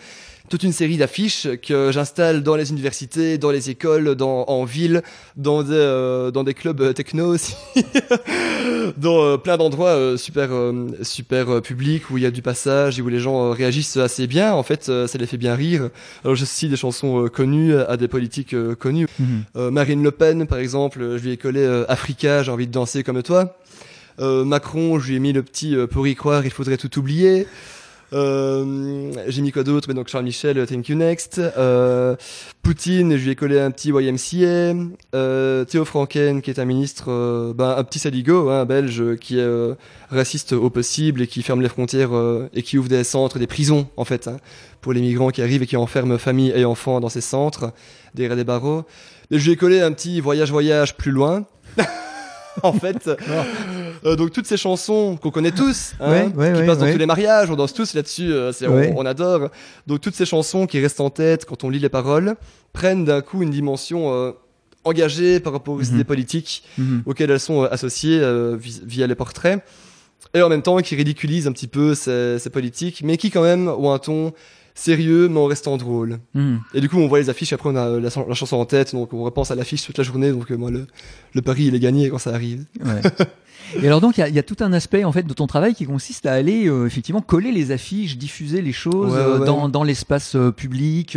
toute 0.50 0.62
une 0.62 0.73
série 0.73 0.99
d'affiches 0.99 1.49
que 1.67 1.91
j'installe 1.91 2.43
dans 2.43 2.55
les 2.55 2.70
universités, 2.70 3.38
dans 3.38 3.50
les 3.50 3.70
écoles, 3.70 4.14
dans, 4.14 4.44
en 4.44 4.64
ville, 4.64 5.02
dans 5.37 5.62
des, 5.62 5.73
euh, 5.73 6.31
dans 6.31 6.44
des 6.44 6.52
clubs 6.52 6.93
techno 6.93 7.35
aussi, 7.35 7.55
dans 8.99 9.25
euh, 9.25 9.37
plein 9.38 9.56
d'endroits 9.56 9.91
euh, 9.91 10.17
super, 10.19 10.50
super 11.02 11.62
publics 11.62 12.11
où 12.11 12.19
il 12.19 12.25
y 12.25 12.26
a 12.26 12.31
du 12.31 12.43
passage 12.43 12.99
et 12.99 13.02
où 13.02 13.08
les 13.08 13.20
gens 13.20 13.50
réagissent 13.50 13.96
assez 13.96 14.26
bien. 14.26 14.52
En 14.52 14.62
fait, 14.62 14.85
ça 14.85 15.19
les 15.19 15.26
fait 15.26 15.38
bien 15.38 15.55
rire. 15.55 15.88
Alors 16.25 16.37
j'associe 16.37 16.70
des 16.70 16.76
chansons 16.76 17.29
connues 17.32 17.75
à 17.75 17.97
des 17.97 18.08
politiques 18.08 18.55
connues. 18.79 19.06
Mhm. 19.19 19.70
Marine 19.70 20.02
Le 20.02 20.11
Pen, 20.11 20.47
par 20.47 20.58
exemple, 20.58 21.17
je 21.17 21.23
lui 21.23 21.32
ai 21.32 21.37
collé 21.37 21.85
Africa, 21.88 22.43
j'ai 22.43 22.50
envie 22.50 22.67
de 22.67 22.73
danser 22.73 23.02
comme 23.02 23.23
toi. 23.23 23.56
Macron, 24.19 24.99
je 24.99 25.08
lui 25.08 25.17
ai 25.17 25.20
mis 25.20 25.32
le 25.32 25.43
petit 25.43 25.75
pour 25.90 26.06
y 26.06 26.14
croire, 26.14 26.44
il 26.44 26.50
faudrait 26.50 26.76
tout 26.76 26.99
oublier. 26.99 27.47
Euh, 28.14 29.12
j'ai 29.26 29.43
mis 29.43 29.50
quoi 29.50 29.64
d'autre 29.64 29.93
Donc 29.93 30.08
Charles 30.08 30.25
Michel, 30.25 30.64
Thank 30.66 30.88
You 30.88 30.96
Next. 30.96 31.38
Euh, 31.38 32.14
Poutine, 32.62 33.16
je 33.16 33.25
lui 33.25 33.31
ai 33.32 33.34
collé 33.34 33.58
un 33.58 33.70
petit 33.70 33.90
YMCA. 33.90 34.75
Euh, 35.14 35.64
Théo 35.64 35.84
Franken, 35.84 36.40
qui 36.40 36.50
est 36.50 36.58
un 36.58 36.64
ministre, 36.64 37.06
euh, 37.08 37.52
ben, 37.52 37.75
un 37.76 37.84
petit 37.84 37.99
saligo, 37.99 38.50
hein, 38.50 38.64
belge, 38.64 39.16
qui 39.16 39.38
est 39.38 39.43
euh, 39.43 39.75
raciste 40.11 40.52
au 40.52 40.70
possible 40.70 41.22
et 41.22 41.26
qui 41.26 41.43
ferme 41.43 41.61
les 41.61 41.69
frontières 41.69 42.11
et 42.55 42.62
qui 42.62 42.78
ouvre 42.78 42.88
des 42.88 43.05
centres, 43.05 43.38
des 43.38 43.46
prisons 43.46 43.88
en 43.96 44.05
fait, 44.05 44.28
hein, 44.28 44.37
pour 44.81 44.93
les 44.93 45.00
migrants 45.00 45.31
qui 45.31 45.43
arrivent 45.43 45.62
et 45.62 45.66
qui 45.66 45.76
enferment 45.76 46.19
famille 46.19 46.52
et 46.55 46.64
enfants 46.64 47.00
dans 47.00 47.08
ces 47.08 47.20
centres, 47.20 47.72
derrière 48.14 48.37
des 48.37 48.44
barreaux. 48.44 48.84
Et 49.31 49.38
je 49.38 49.44
lui 49.46 49.52
ai 49.52 49.56
collé 49.56 49.81
un 49.81 49.93
petit 49.93 50.20
voyage-voyage 50.20 50.96
plus 50.96 51.11
loin. 51.11 51.44
en 52.62 52.72
fait. 52.72 53.11
Euh, 54.06 54.16
donc 54.16 54.32
toutes 54.32 54.46
ces 54.46 54.56
chansons 54.56 55.16
qu'on 55.16 55.30
connaît 55.30 55.50
tous, 55.50 55.94
hein, 56.00 56.30
qui 56.30 56.66
passent 56.66 56.78
dans 56.78 56.90
tous 56.90 56.98
les 56.98 57.06
mariages, 57.06 57.50
on 57.50 57.56
danse 57.56 57.72
tous 57.72 57.94
là-dessus, 57.94 58.32
euh, 58.32 58.52
on, 58.94 59.06
adore. 59.06 59.50
Donc 59.86 60.00
toutes 60.00 60.14
ces 60.14 60.26
chansons 60.26 60.66
qui 60.66 60.78
restent 60.80 61.00
en 61.00 61.10
tête 61.10 61.46
quand 61.46 61.64
on 61.64 61.70
lit 61.70 61.78
les 61.78 61.88
paroles 61.88 62.36
prennent 62.72 63.04
d'un 63.04 63.22
coup 63.22 63.42
une 63.42 63.50
dimension 63.50 64.12
euh, 64.12 64.32
engagée 64.84 65.40
par 65.40 65.54
rapport 65.54 65.74
aux 65.74 65.78
mhm. 65.78 65.94
idées 65.94 66.04
politiques 66.04 66.64
mhm. 66.76 67.02
auxquelles 67.06 67.30
elles 67.30 67.40
sont 67.40 67.62
associées 67.62 68.20
via 68.58 69.06
les 69.06 69.14
portraits. 69.14 69.64
Et 70.34 70.42
en 70.42 70.48
même 70.48 70.62
temps, 70.62 70.78
qui 70.78 70.96
ridiculisent 70.96 71.46
un 71.46 71.52
petit 71.52 71.68
peu 71.68 71.94
ces, 71.94 72.38
ces 72.38 72.50
politiques, 72.50 73.02
mais 73.04 73.16
qui 73.16 73.30
quand 73.30 73.42
même 73.42 73.68
ont 73.68 73.92
un 73.92 73.98
ton 73.98 74.32
sérieux 74.74 75.28
mais 75.28 75.38
en 75.38 75.46
restant 75.46 75.76
drôle. 75.76 76.18
Hmm. 76.34 76.56
Et 76.74 76.80
du 76.80 76.88
coup, 76.88 76.98
on 76.98 77.06
voit 77.06 77.20
les 77.20 77.30
affiches, 77.30 77.52
après 77.52 77.70
on 77.70 77.76
a 77.76 78.00
la, 78.00 78.10
chanson 78.10 78.56
en 78.56 78.66
tête, 78.66 78.92
donc 78.92 79.12
on 79.12 79.22
repense 79.22 79.50
à 79.50 79.54
l'affiche 79.54 79.84
toute 79.84 79.96
la 79.96 80.04
journée, 80.04 80.30
donc 80.32 80.50
euh, 80.50 80.56
moi, 80.56 80.70
le, 80.70 80.86
le 81.32 81.42
pari, 81.42 81.66
il 81.66 81.74
est 81.74 81.80
gagné 81.80 82.10
quand 82.10 82.18
ça 82.18 82.34
arrive. 82.34 82.64
Ouais. 82.84 83.00
Et 83.82 83.87
alors 83.87 84.00
donc 84.00 84.19
il 84.19 84.26
y, 84.26 84.32
y, 84.32 84.38
a 84.38 84.43
tout 84.43 84.56
un 84.61 84.72
aspect 84.72 85.05
en 85.05 85.12
fait 85.12 85.25
de 85.25 85.32
ton 85.32 85.46
travail 85.46 85.75
qui 85.75 85.87
consiste 85.87 86.26
à 86.26 86.32
aller 86.32 86.66
euh, 86.69 86.87
effectivement 86.87 87.20
coller 87.20 87.52
les 87.52 87.70
affiches, 87.70 88.16
diffuser 88.16 88.62
les 88.62 88.72
choses 88.72 89.14
euh, 89.16 89.44
dans, 89.44 89.69
dans 89.69 89.84
l'espace 89.84 90.37
public. 90.56 91.16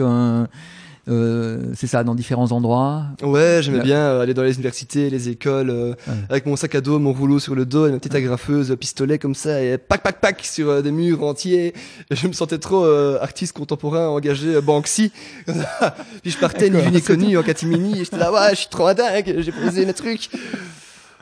Euh, 1.10 1.72
c'est 1.74 1.88
ça, 1.88 2.04
dans 2.04 2.16
différents 2.16 2.52
endroits. 2.52 3.06
Ouais, 3.22 3.60
j'aimais 3.62 3.80
bien 3.82 4.00
euh, 4.00 4.22
aller 4.22 4.34
dans 4.34 4.44
les 4.44 4.56
universités, 4.56 5.10
les 5.10 5.30
écoles, 5.30 5.70
euh, 5.70 5.94
avec 6.30 6.46
mon 6.46 6.56
sac 6.56 6.76
à 6.76 6.82
dos, 6.82 7.00
mon 7.00 7.14
rouleau 7.14 7.40
sur 7.40 7.56
le 7.56 7.66
dos, 7.66 7.88
et 7.88 7.92
ma 7.92 7.98
petite 7.98 8.16
agrafeuse, 8.16 8.76
pistolet 8.78 9.18
comme 9.18 9.36
ça, 9.36 9.62
et 9.62 9.78
pac 9.78 10.04
pac 10.04 10.20
pac 10.20 10.44
sur 10.44 10.84
des 10.84 10.92
murs 10.92 11.24
entiers. 11.24 11.74
Et 12.12 12.16
je 12.16 12.28
me 12.28 12.34
sentais 12.34 12.58
trop 12.58 12.86
artiste 12.86 13.54
contemporain 13.54 14.08
engagé 14.08 14.60
Banksy. 14.62 15.12
Puis 16.22 16.32
je 16.32 16.38
partais 16.38 16.70
ni 16.70 16.82
vu 16.82 16.92
ni 16.92 17.02
connu 17.02 17.38
en 17.38 17.44
catimini, 17.44 18.02
et 18.02 18.04
j'étais 18.04 18.18
là, 18.18 18.32
ouais, 18.32 18.50
je 18.52 18.56
suis 18.56 18.70
trop 18.70 18.94
dingue, 18.94 19.36
j'ai 19.40 19.52
posé 19.52 19.86
mes 19.86 19.94
trucs. 19.94 20.30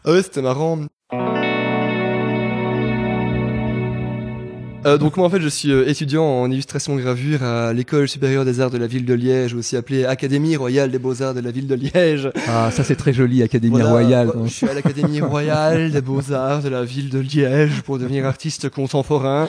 Ah 0.04 0.12
ouais, 0.12 0.24
c'était 0.24 0.42
marrant. 0.42 0.80
Euh, 4.86 5.00
donc 5.00 5.18
moi 5.18 5.26
en 5.26 5.30
fait 5.32 5.42
je 5.42 5.48
suis 5.48 5.72
euh, 5.72 5.90
étudiant 5.90 6.24
en 6.24 6.52
illustration 6.52 6.96
gravure 6.96 7.42
à 7.42 7.74
l'école 7.74 8.08
supérieure 8.08 8.46
des 8.46 8.62
arts 8.62 8.70
de 8.70 8.78
la 8.78 8.86
ville 8.86 9.06
de 9.06 9.16
Liège, 9.16 9.56
aussi 9.56 9.76
appelée 9.76 10.06
Académie 10.06 10.56
royale 10.56 10.92
des 10.92 11.00
beaux-arts 11.00 11.34
de 11.34 11.40
la 11.40 11.50
ville 11.50 11.66
de 11.66 11.74
Liège. 11.74 12.30
Ah 12.48 12.70
ça 12.72 12.84
c'est 12.84 12.96
très 12.96 13.12
joli, 13.12 13.42
Académie 13.42 13.82
royale. 13.82 14.32
Je 14.46 14.52
suis 14.52 14.68
à 14.68 14.76
l'Académie 14.76 15.22
royale 15.22 15.92
des 15.92 16.02
beaux-arts 16.02 16.62
de 16.62 16.70
la 16.70 16.84
ville 16.84 17.10
de 17.10 17.20
Liège 17.20 17.82
pour 17.82 17.98
devenir 17.98 18.28
artiste 18.28 18.70
contemporain. 18.70 19.48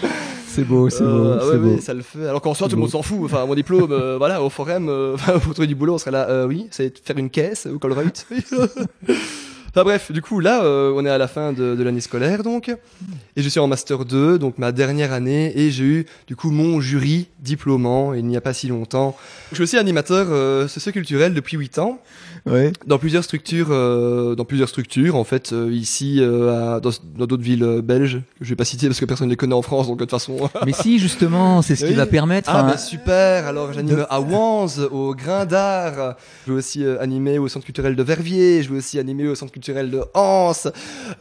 C'est 0.49 0.65
beau, 0.65 0.89
c'est 0.89 1.05
beau, 1.05 1.09
euh, 1.11 1.51
c'est 1.53 1.59
beau. 1.59 1.81
ça 1.83 1.93
le 1.93 2.01
fait. 2.01 2.27
Alors 2.27 2.41
qu'en 2.41 2.55
soi, 2.55 2.67
tout 2.67 2.77
le 2.77 2.81
monde 2.81 2.91
s'en 2.91 3.03
fout. 3.03 3.21
Enfin, 3.25 3.45
mon 3.45 3.55
diplôme, 3.55 3.95
voilà, 4.17 4.43
au 4.43 4.49
forum, 4.49 4.91
pour 5.43 5.53
trouver 5.53 5.67
du 5.67 5.75
boulot, 5.75 5.95
on 5.95 5.99
serait 5.99 6.13
là, 6.13 6.47
oui, 6.47 6.67
c'est 6.71 6.99
faire 7.05 7.19
une 7.19 7.29
caisse 7.29 7.67
au 7.67 7.79
Colruyt. 7.79 8.27
Enfin 9.77 9.85
bref, 9.85 10.11
du 10.11 10.23
coup 10.23 10.41
là, 10.41 10.65
euh, 10.65 10.91
on 10.97 11.05
est 11.05 11.11
à 11.11 11.19
la 11.19 11.29
fin 11.29 11.53
de, 11.53 11.83
l'année 11.83 12.01
scolaire 12.01 12.43
donc, 12.43 12.71
et 12.71 13.43
je 13.43 13.47
suis 13.47 13.61
en 13.61 13.67
master 13.67 14.07
2, 14.07 14.39
donc 14.39 14.57
ma 14.57 14.73
dernière 14.73 15.13
année, 15.13 15.53
et 15.55 15.71
j'ai 15.71 15.85
eu 15.85 16.07
du 16.27 16.35
coup 16.35 16.51
mon 16.51 16.81
jury 16.81 17.29
diplômant 17.41 18.15
il 18.15 18.25
n'y 18.25 18.39
a 18.39 18.41
pas 18.41 18.55
si 18.55 18.69
longtemps. 18.69 19.15
Je 19.51 19.57
suis 19.57 19.65
aussi 19.65 19.77
animateur 19.77 20.29
euh, 20.31 20.67
socio-culturel 20.67 21.35
depuis 21.35 21.59
8 21.59 21.79
ans, 21.79 22.01
ouais. 22.47 22.73
dans 22.87 22.99
plusieurs 22.99 23.25
structures, 23.25 23.69
euh, 23.71 24.35
dans 24.35 24.45
plusieurs 24.45 24.69
structures 24.69 25.17
en 25.17 25.25
fait, 25.25 25.53
euh, 25.53 25.71
ici 25.73 26.19
euh, 26.21 26.77
à, 26.77 26.81
dans 26.81 27.27
d'autres 27.27 27.43
villes 27.43 27.81
belges 27.83 28.21
que 28.39 28.45
je 28.45 28.49
vais 28.51 28.57
pas 28.57 28.65
citer 28.65 28.87
parce 28.87 29.01
que 29.01 29.05
personne 29.05 29.27
ne 29.27 29.33
les 29.33 29.37
connaît 29.37 29.55
en 29.55 29.63
France, 29.63 29.87
donc 29.89 29.99
de 29.99 30.05
toute 30.05 30.11
façon. 30.11 30.49
Mais 30.67 30.73
si 30.73 30.99
justement, 30.99 31.63
c'est 31.63 31.77
ce 31.77 31.87
qui 31.87 31.95
va 31.95 32.07
permettre. 32.07 32.51
Ah 32.53 32.63
bah, 32.63 32.79
super. 32.79 33.47
Alors 33.47 33.73
j'anime 33.73 34.07
à 34.09 34.21
Wanz, 34.21 34.89
au 34.91 35.15
Grain 35.15 35.45
d'Art. 35.47 36.17
Je 36.47 36.53
vais 36.53 36.59
aussi 36.59 36.85
animer 36.85 37.39
au 37.39 37.49
Centre 37.49 37.65
culturel 37.65 37.97
de 37.97 38.03
Verviers. 38.03 38.63
Je 38.63 38.71
vais 38.71 38.79
aussi 38.79 38.99
animer 38.99 39.29
au 39.29 39.35
Centre 39.35 39.53
culturel 39.53 39.91
de 39.91 40.03
Hans. 40.15 40.53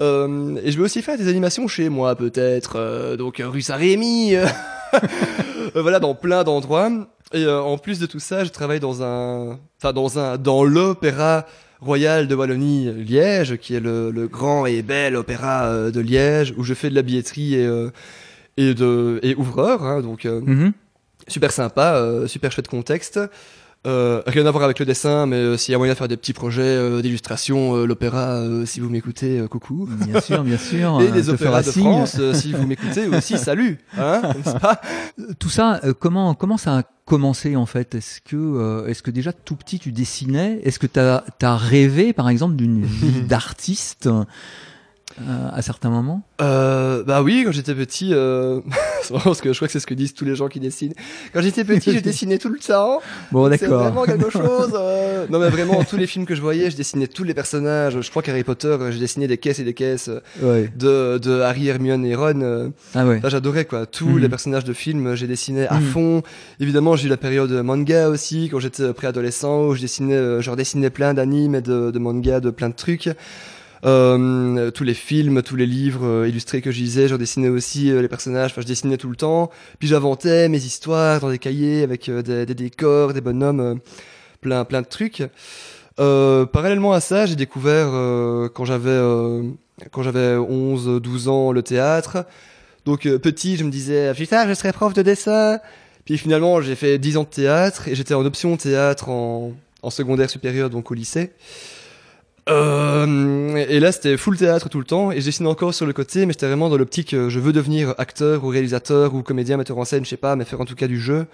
Euh, 0.01 0.55
et 0.63 0.71
je 0.71 0.77
vais 0.77 0.83
aussi 0.83 1.01
faire 1.01 1.17
des 1.17 1.27
animations 1.27 1.67
chez 1.67 1.89
moi, 1.89 2.15
peut-être. 2.15 2.73
Euh, 2.77 3.17
donc, 3.17 3.41
rue 3.43 3.61
Saint-Rémy. 3.61 4.35
Euh, 5.75 5.81
voilà, 5.81 5.99
dans 5.99 6.15
plein 6.15 6.45
d'endroits. 6.45 6.89
Et 7.33 7.47
en 7.47 7.77
plus 7.77 7.99
de 7.99 8.05
tout 8.05 8.19
ça, 8.19 8.43
je 8.43 8.49
travaille 8.49 8.79
dans 8.79 9.03
un, 9.03 9.59
enfin 9.77 9.93
dans 9.93 10.19
un, 10.19 10.37
dans 10.37 10.63
l'opéra 10.63 11.45
royal 11.81 12.27
de 12.27 12.35
Wallonie 12.35 12.91
Liège, 13.03 13.57
qui 13.57 13.75
est 13.75 13.79
le, 13.79 14.11
le, 14.11 14.27
grand 14.27 14.65
et 14.65 14.81
bel 14.81 15.15
opéra 15.15 15.91
de 15.91 15.99
Liège, 15.99 16.53
où 16.57 16.63
je 16.63 16.73
fais 16.73 16.89
de 16.89 16.95
la 16.95 17.01
billetterie 17.01 17.55
et 17.55 17.87
et 18.57 18.73
de 18.73 19.19
et 19.23 19.35
ouvreur, 19.35 19.83
hein, 19.83 20.01
donc 20.01 20.25
mm-hmm. 20.25 20.71
super 21.27 21.51
sympa, 21.51 21.99
super 22.27 22.51
chouette 22.51 22.67
contexte. 22.67 23.19
Euh, 23.85 24.21
rien 24.25 24.45
à 24.45 24.51
voir 24.51 24.63
avec 24.63 24.79
le 24.79 24.85
dessin, 24.85 25.25
mais 25.25 25.35
euh, 25.35 25.57
s'il 25.57 25.71
y 25.71 25.75
a 25.75 25.77
moyen 25.77 25.93
de 25.93 25.97
faire 25.97 26.07
des 26.07 26.17
petits 26.17 26.33
projets 26.33 26.63
euh, 26.63 27.01
d'illustration, 27.01 27.75
euh, 27.75 27.85
l'opéra, 27.85 28.43
si 28.65 28.79
vous 28.79 28.89
m'écoutez, 28.89 29.45
coucou. 29.49 29.87
Bien 30.07 30.19
sûr, 30.21 30.43
bien 30.43 30.57
sûr. 30.57 31.01
Et 31.01 31.11
les 31.11 31.29
opéras 31.29 31.61
de 31.61 31.71
France, 31.71 32.19
si 32.33 32.53
vous 32.53 32.65
m'écoutez 32.65 33.07
aussi, 33.07 33.37
salut. 33.37 33.77
Hein, 33.97 34.21
pas? 34.61 34.81
Tout 35.39 35.49
ça, 35.49 35.79
comment 35.99 36.33
comment 36.33 36.57
ça 36.57 36.79
a 36.79 36.83
commencé 37.05 37.55
en 37.55 37.65
fait? 37.65 37.95
Est-ce 37.95 38.21
que 38.21 38.85
est-ce 38.87 39.03
que 39.03 39.11
déjà 39.11 39.33
tout 39.33 39.55
petit 39.55 39.79
tu 39.79 39.91
dessinais? 39.91 40.59
Est-ce 40.63 40.79
que 40.79 40.87
tu 40.87 40.99
as, 40.99 41.23
as 41.41 41.57
rêvé 41.57 42.13
par 42.13 42.29
exemple 42.29 42.55
d'une 42.55 42.83
vie 42.85 43.21
d'artiste? 43.21 44.09
À 45.53 45.61
certains 45.61 45.89
moments 45.89 46.21
euh, 46.41 47.03
bah 47.05 47.21
oui, 47.23 47.43
quand 47.45 47.53
j'étais 47.53 47.73
petit, 47.73 48.09
euh... 48.13 48.59
parce 49.23 49.39
que 49.39 49.53
je 49.53 49.57
crois 49.57 49.67
que 49.69 49.71
c'est 49.71 49.79
ce 49.79 49.87
que 49.87 49.93
disent 49.93 50.13
tous 50.13 50.25
les 50.25 50.35
gens 50.35 50.49
qui 50.49 50.59
dessinent. 50.59 50.93
Quand 51.33 51.39
j'étais 51.41 51.63
petit, 51.63 51.93
je 51.93 51.99
dessinais 52.01 52.37
tout 52.37 52.49
le 52.49 52.59
temps. 52.59 52.99
Bon, 53.31 53.47
d'accord. 53.47 53.57
C'est 53.59 53.67
vraiment 53.67 54.03
quelque 54.03 54.29
chose. 54.29 54.71
Euh... 54.73 55.25
Non, 55.29 55.39
mais 55.39 55.47
vraiment, 55.49 55.81
tous 55.85 55.95
les 55.95 56.07
films 56.07 56.25
que 56.25 56.35
je 56.35 56.41
voyais, 56.41 56.69
je 56.69 56.75
dessinais 56.75 57.07
tous 57.07 57.23
les 57.23 57.33
personnages. 57.33 58.01
Je 58.01 58.09
crois 58.09 58.21
qu'Harry 58.21 58.43
Potter, 58.43 58.75
j'ai 58.91 58.99
dessiné 58.99 59.27
des 59.29 59.37
caisses 59.37 59.59
et 59.59 59.63
des 59.63 59.73
caisses 59.73 60.09
ouais. 60.41 60.69
de, 60.75 61.17
de 61.17 61.39
Harry, 61.39 61.69
Hermione 61.69 62.05
et 62.05 62.15
Ron. 62.15 62.41
euh, 62.41 62.69
Ah 62.93 63.05
ouais. 63.05 63.21
J'adorais 63.23 63.63
quoi. 63.63 63.85
Tous 63.85 64.09
Mhm. 64.09 64.19
les 64.19 64.27
personnages 64.29 64.65
de 64.65 64.73
films, 64.73 65.15
j'ai 65.15 65.27
dessiné 65.27 65.67
à 65.69 65.75
Mhm. 65.75 65.85
fond. 65.85 66.23
Évidemment, 66.59 66.97
j'ai 66.97 67.05
eu 67.07 67.09
la 67.09 67.15
période 67.17 67.51
manga 67.63 68.09
aussi, 68.09 68.49
quand 68.51 68.59
j'étais 68.59 68.91
préadolescent, 68.93 69.67
où 69.67 69.75
je 69.75 69.79
dessinais, 69.81 70.15
euh, 70.15 70.41
je 70.41 70.51
redessinais 70.51 70.89
plein 70.89 71.13
d'animes 71.13 71.55
et 71.55 71.61
de, 71.61 71.91
de 71.91 71.99
mangas, 71.99 72.41
de 72.41 72.49
plein 72.49 72.67
de 72.67 72.75
trucs. 72.75 73.09
Euh, 73.83 74.71
tous 74.71 74.83
les 74.83 74.93
films, 74.93 75.41
tous 75.43 75.55
les 75.55 75.65
livres 75.65 76.05
euh, 76.05 76.27
illustrés 76.27 76.61
que 76.61 76.71
je 76.71 76.79
lisais, 76.79 77.07
je 77.07 77.13
redessinais 77.13 77.49
aussi 77.49 77.91
euh, 77.91 78.01
les 78.01 78.07
personnages. 78.07 78.51
Enfin, 78.51 78.61
je 78.61 78.67
dessinais 78.67 78.97
tout 78.97 79.09
le 79.09 79.15
temps. 79.15 79.51
Puis 79.79 79.87
j'inventais 79.87 80.49
mes 80.49 80.63
histoires 80.63 81.19
dans 81.19 81.29
des 81.29 81.39
cahiers 81.39 81.83
avec 81.83 82.09
des, 82.09 82.45
décors, 82.45 83.13
des 83.13 83.21
bonhommes, 83.21 83.79
plein, 84.41 84.63
plein 84.65 84.81
de 84.81 84.87
trucs. 84.87 85.23
Parallèlement 85.97 86.93
à 86.93 86.99
ça, 86.99 87.25
j'ai 87.25 87.35
découvert 87.35 87.87
quand 88.53 88.65
j'avais 88.65 88.99
quand 89.91 90.03
j'avais 90.03 90.35
11, 90.35 91.01
12 91.01 91.27
ans 91.27 91.51
le 91.51 91.61
théâtre. 91.63 92.25
Donc 92.85 93.03
petit, 93.03 93.57
je 93.57 93.63
me 93.63 93.71
disais 93.71 94.13
putain, 94.13 94.47
je 94.47 94.53
serai 94.53 94.71
prof 94.71 94.93
de 94.93 95.01
dessin. 95.01 95.59
Puis 96.05 96.17
finalement, 96.17 96.61
j'ai 96.61 96.75
fait 96.75 96.97
10 96.97 97.17
ans 97.17 97.23
de 97.23 97.29
théâtre 97.29 97.87
et 97.87 97.95
j'étais 97.95 98.13
en 98.13 98.25
option 98.25 98.55
théâtre 98.57 99.09
en, 99.09 99.53
en 99.81 99.89
secondaire 99.89 100.29
supérieur, 100.29 100.69
donc 100.69 100.91
au 100.91 100.93
lycée. 100.93 101.31
Euh, 102.47 103.55
et 103.55 103.79
là, 103.79 103.91
c'était 103.91 104.17
full 104.17 104.37
théâtre 104.37 104.69
tout 104.69 104.77
le 104.77 104.85
temps 104.85 105.11
et 105.11 105.19
je 105.19 105.25
dessinais 105.25 105.49
encore 105.49 105.73
sur 105.73 105.85
le 105.85 105.93
côté, 105.93 106.25
mais 106.25 106.33
j'étais 106.33 106.45
vraiment 106.45 106.69
dans 106.69 106.77
l'optique, 106.77 107.13
euh, 107.13 107.27
je 107.29 107.39
veux 107.39 107.51
devenir 107.53 107.95
acteur 107.97 108.43
ou 108.43 108.49
réalisateur 108.49 109.15
ou 109.15 109.23
comédien, 109.23 109.57
metteur 109.57 109.77
en 109.79 109.85
scène, 109.85 110.05
je 110.05 110.09
sais 110.09 110.17
pas, 110.17 110.35
mais 110.35 110.45
faire 110.45 110.61
en 110.61 110.65
tout 110.65 110.75
cas 110.75 110.87
du 110.87 110.99
jeu. 110.99 111.25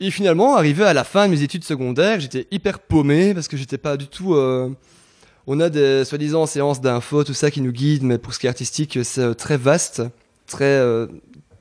Et 0.00 0.10
finalement, 0.10 0.56
arrivé 0.56 0.84
à 0.84 0.92
la 0.92 1.04
fin 1.04 1.26
de 1.26 1.32
mes 1.32 1.42
études 1.42 1.64
secondaires, 1.64 2.20
j'étais 2.20 2.46
hyper 2.50 2.78
paumé 2.78 3.34
parce 3.34 3.48
que 3.48 3.56
j'étais 3.56 3.78
pas 3.78 3.96
du 3.96 4.06
tout. 4.06 4.34
euh, 4.34 4.70
On 5.46 5.58
a 5.60 5.68
des 5.68 6.04
soi-disant 6.04 6.46
séances 6.46 6.80
d'info, 6.80 7.24
tout 7.24 7.34
ça 7.34 7.50
qui 7.50 7.60
nous 7.60 7.72
guide, 7.72 8.02
mais 8.04 8.18
pour 8.18 8.34
ce 8.34 8.38
qui 8.38 8.46
est 8.46 8.50
artistique, 8.50 8.98
c'est 9.02 9.20
euh, 9.20 9.34
très 9.34 9.56
vaste, 9.56 10.02
très 10.46 10.80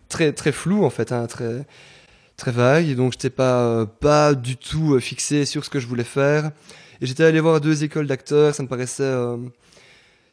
très 0.09 0.31
très 0.31 0.51
flou 0.51 0.83
en 0.85 0.89
fait, 0.91 1.11
hein, 1.11 1.25
très 1.25 1.65
très 2.43 2.51
vague. 2.51 2.89
Et 2.89 2.95
donc 2.95 3.13
j'étais 3.13 3.29
pas 3.29 3.61
euh, 3.63 3.85
pas 3.85 4.33
du 4.33 4.57
tout 4.57 4.95
euh, 4.95 4.99
fixé 4.99 5.45
sur 5.45 5.63
ce 5.63 5.69
que 5.69 5.79
je 5.79 5.87
voulais 5.87 6.03
faire. 6.03 6.51
Et 7.01 7.05
j'étais 7.05 7.23
allé 7.23 7.39
voir 7.39 7.61
deux 7.61 7.83
écoles 7.83 8.07
d'acteurs, 8.07 8.53
ça 8.53 8.63
me 8.63 8.67
paraissait 8.67 9.03
euh, 9.03 9.37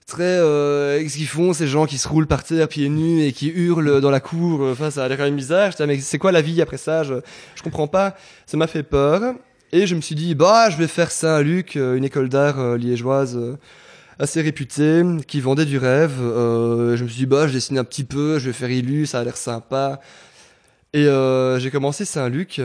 très 0.06 0.24
euh, 0.24 1.00
qu'est-ce 1.00 1.16
qu'ils 1.16 1.28
font 1.28 1.52
ces 1.52 1.68
gens 1.68 1.86
qui 1.86 1.98
se 1.98 2.08
roulent 2.08 2.26
par 2.26 2.42
terre 2.42 2.66
pieds 2.66 2.88
nus 2.88 3.22
et 3.22 3.32
qui 3.32 3.48
hurlent 3.48 4.00
dans 4.00 4.10
la 4.10 4.18
cour. 4.18 4.60
Enfin, 4.72 4.90
ça 4.90 5.04
a 5.04 5.08
l'air 5.08 5.18
quand 5.18 5.24
même 5.24 5.36
bizarre. 5.36 5.70
J'étais 5.70 5.84
ah, 5.84 5.86
mais 5.86 6.00
c'est 6.00 6.18
quoi 6.18 6.32
la 6.32 6.42
vie 6.42 6.60
après 6.60 6.78
ça? 6.78 7.04
Je 7.04 7.14
je 7.54 7.62
comprends 7.62 7.86
pas. 7.86 8.16
Ça 8.46 8.56
m'a 8.56 8.66
fait 8.66 8.82
peur. 8.82 9.34
Et 9.72 9.86
je 9.86 9.94
me 9.94 10.00
suis 10.00 10.16
dit 10.16 10.34
bah 10.34 10.68
je 10.68 10.76
vais 10.76 10.88
faire 10.88 11.12
Saint-Luc, 11.12 11.76
une 11.76 12.04
école 12.04 12.28
d'art 12.28 12.76
liégeoise. 12.76 13.38
assez 14.18 14.42
réputée, 14.42 15.02
qui 15.28 15.40
vendait 15.40 15.64
du 15.64 15.78
rêve. 15.78 16.16
Je 16.18 17.02
me 17.02 17.08
suis 17.08 17.18
dit, 17.18 17.26
bah, 17.26 17.46
je 17.46 17.52
dessine 17.52 17.78
un 17.78 17.84
petit 17.84 18.04
peu, 18.04 18.40
je 18.40 18.46
vais 18.48 18.52
faire 18.52 18.70
Illu, 18.70 19.06
ça 19.06 19.20
a 19.20 19.24
l'air 19.24 19.36
sympa. 19.36 20.00
Et 20.92 21.06
euh, 21.06 21.58
j'ai 21.58 21.70
commencé 21.70 22.04
Saint-Luc. 22.04 22.60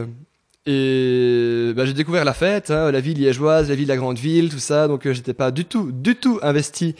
Et 0.65 1.73
bah, 1.75 1.85
j'ai 1.85 1.93
découvert 1.93 2.25
la 2.25 2.33
fête, 2.33 2.71
hein, 2.71 2.91
la 2.91 2.99
ville 2.99 3.19
liégeoise, 3.19 3.69
la 3.69 3.75
ville 3.75 3.85
de 3.85 3.91
la 3.91 3.97
grande 3.97 4.17
ville, 4.17 4.49
tout 4.49 4.59
ça. 4.59 4.87
Donc 4.87 5.05
euh, 5.05 5.13
j'étais 5.13 5.33
pas 5.33 5.51
du 5.51 5.65
tout, 5.65 5.91
du 5.91 6.15
tout 6.15 6.39
investi 6.41 6.95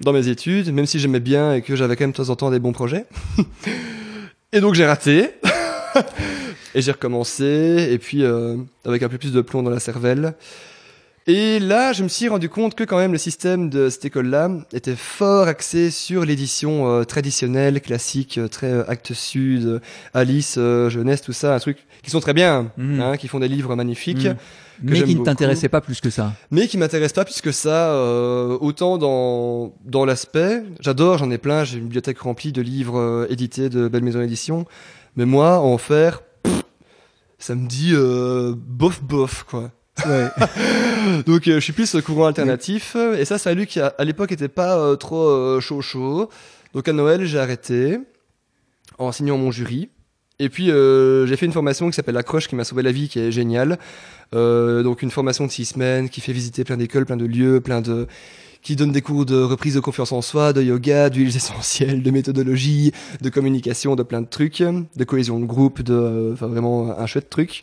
dans 0.00 0.12
mes 0.12 0.28
études, 0.28 0.72
même 0.72 0.86
si 0.86 1.00
j'aimais 1.00 1.18
bien 1.18 1.54
et 1.54 1.62
que 1.62 1.74
j'avais 1.74 1.96
quand 1.96 2.04
même 2.04 2.12
de 2.12 2.16
temps 2.16 2.28
en 2.28 2.36
temps 2.36 2.50
des 2.50 2.60
bons 2.60 2.72
projets. 2.72 3.06
et 4.52 4.60
donc 4.60 4.74
j'ai 4.74 4.86
raté. 4.86 5.30
et 6.74 6.82
j'ai 6.82 6.92
recommencé, 6.92 7.88
et 7.90 7.98
puis 7.98 8.22
euh, 8.22 8.56
avec 8.84 9.02
un 9.02 9.08
peu 9.08 9.18
plus 9.18 9.32
de 9.32 9.40
plomb 9.40 9.64
dans 9.64 9.70
la 9.70 9.80
cervelle. 9.80 10.34
Et 11.30 11.58
là, 11.58 11.92
je 11.92 12.02
me 12.02 12.08
suis 12.08 12.26
rendu 12.26 12.48
compte 12.48 12.74
que 12.74 12.84
quand 12.84 12.96
même 12.96 13.12
le 13.12 13.18
système 13.18 13.68
de 13.68 13.90
cette 13.90 14.06
école-là 14.06 14.50
était 14.72 14.96
fort 14.96 15.46
axé 15.46 15.90
sur 15.90 16.24
l'édition 16.24 16.90
euh, 16.90 17.04
traditionnelle, 17.04 17.82
classique, 17.82 18.38
euh, 18.38 18.48
très 18.48 18.68
euh, 18.72 18.88
acte 18.90 19.12
sud, 19.12 19.82
Alice, 20.14 20.54
euh, 20.56 20.88
jeunesse, 20.88 21.20
tout 21.20 21.34
ça, 21.34 21.54
un 21.54 21.58
truc 21.58 21.76
qui 22.02 22.10
sont 22.10 22.20
très 22.20 22.32
bien, 22.32 22.72
Mhm. 22.78 23.00
hein, 23.02 23.16
qui 23.18 23.28
font 23.28 23.40
des 23.40 23.48
livres 23.48 23.76
magnifiques, 23.76 24.24
Mhm. 24.24 24.36
Mais 24.80 25.02
qui 25.02 25.10
ne 25.10 25.12
beaucoup. 25.16 25.24
t'intéressait 25.24 25.68
pas 25.68 25.80
plus 25.82 26.00
que 26.00 26.08
ça. 26.08 26.32
mais 26.50 26.66
qui 26.66 26.78
m'intéressent 26.78 27.12
pas 27.16 27.24
plus 27.26 27.42
que 27.42 27.52
ça. 27.52 27.90
euh, 27.92 28.56
autant 28.62 28.96
dans 28.96 29.74
dans 29.84 30.06
l'aspect, 30.06 30.62
j'adore, 30.80 31.18
j'en 31.18 31.30
ai 31.30 31.36
plein, 31.38 31.62
j'ai 31.64 31.76
une 31.76 31.84
bibliothèque 31.84 32.20
remplie 32.20 32.52
de 32.52 32.62
livres 32.62 33.26
édités 33.28 33.68
de 33.68 33.88
Belle 33.88 34.04
Maison 34.04 34.22
Édition, 34.22 34.64
mais 35.16 35.26
moi 35.26 35.58
en 35.58 35.76
faire, 35.78 36.22
pff, 36.44 36.62
ça 37.38 37.54
me 37.54 37.66
dit 37.68 37.90
euh, 37.92 38.54
bof 38.56 39.02
bof 39.02 39.42
quoi. 39.50 39.72
Ouais. 40.06 40.28
Donc 41.26 41.48
euh, 41.48 41.54
je 41.54 41.60
suis 41.60 41.72
plus 41.72 41.96
courant 42.02 42.26
alternatif 42.26 42.96
et 42.96 43.24
ça 43.24 43.36
a 43.44 43.54
lu 43.54 43.66
qui 43.66 43.80
à, 43.80 43.92
l'époque 44.00 44.32
était 44.32 44.48
pas 44.48 44.78
euh, 44.78 44.96
trop 44.96 45.28
euh, 45.28 45.60
chaud 45.60 45.80
chaud. 45.80 46.30
Donc 46.74 46.86
à 46.88 46.92
Noël 46.92 47.24
j'ai 47.24 47.38
arrêté 47.38 47.98
en 48.98 49.12
signant 49.12 49.38
mon 49.38 49.50
jury. 49.50 49.88
Et 50.40 50.48
puis 50.48 50.70
euh, 50.70 51.26
j'ai 51.26 51.36
fait 51.36 51.46
une 51.46 51.52
formation 51.52 51.88
qui 51.88 51.96
s'appelle 51.96 52.14
l'accroche 52.14 52.46
qui 52.46 52.54
m'a 52.54 52.64
sauvé 52.64 52.82
la 52.82 52.92
vie 52.92 53.08
qui 53.08 53.18
est 53.18 53.32
géniale. 53.32 53.78
Euh, 54.34 54.82
donc 54.82 55.02
une 55.02 55.10
formation 55.10 55.46
de 55.46 55.50
six 55.50 55.64
semaines 55.64 56.08
qui 56.08 56.20
fait 56.20 56.32
visiter 56.32 56.64
plein 56.64 56.76
d'écoles, 56.76 57.06
plein 57.06 57.16
de 57.16 57.24
lieux, 57.24 57.60
plein 57.60 57.80
de 57.80 58.06
qui 58.60 58.74
donne 58.76 58.90
des 58.90 59.02
cours 59.02 59.24
de 59.24 59.40
reprise 59.40 59.74
de 59.74 59.80
confiance 59.80 60.10
en 60.10 60.20
soi, 60.20 60.52
de 60.52 60.60
yoga, 60.62 61.10
d'huiles 61.10 61.34
essentielles, 61.36 62.02
de 62.02 62.10
méthodologie, 62.10 62.92
de 63.20 63.30
communication, 63.30 63.94
de 63.96 64.02
plein 64.02 64.20
de 64.20 64.26
trucs, 64.26 64.62
de 64.62 65.04
cohésion 65.04 65.38
de 65.38 65.46
groupe, 65.46 65.82
de 65.82 66.30
enfin 66.34 66.48
vraiment 66.48 66.98
un 66.98 67.06
chouette 67.06 67.30
truc 67.30 67.62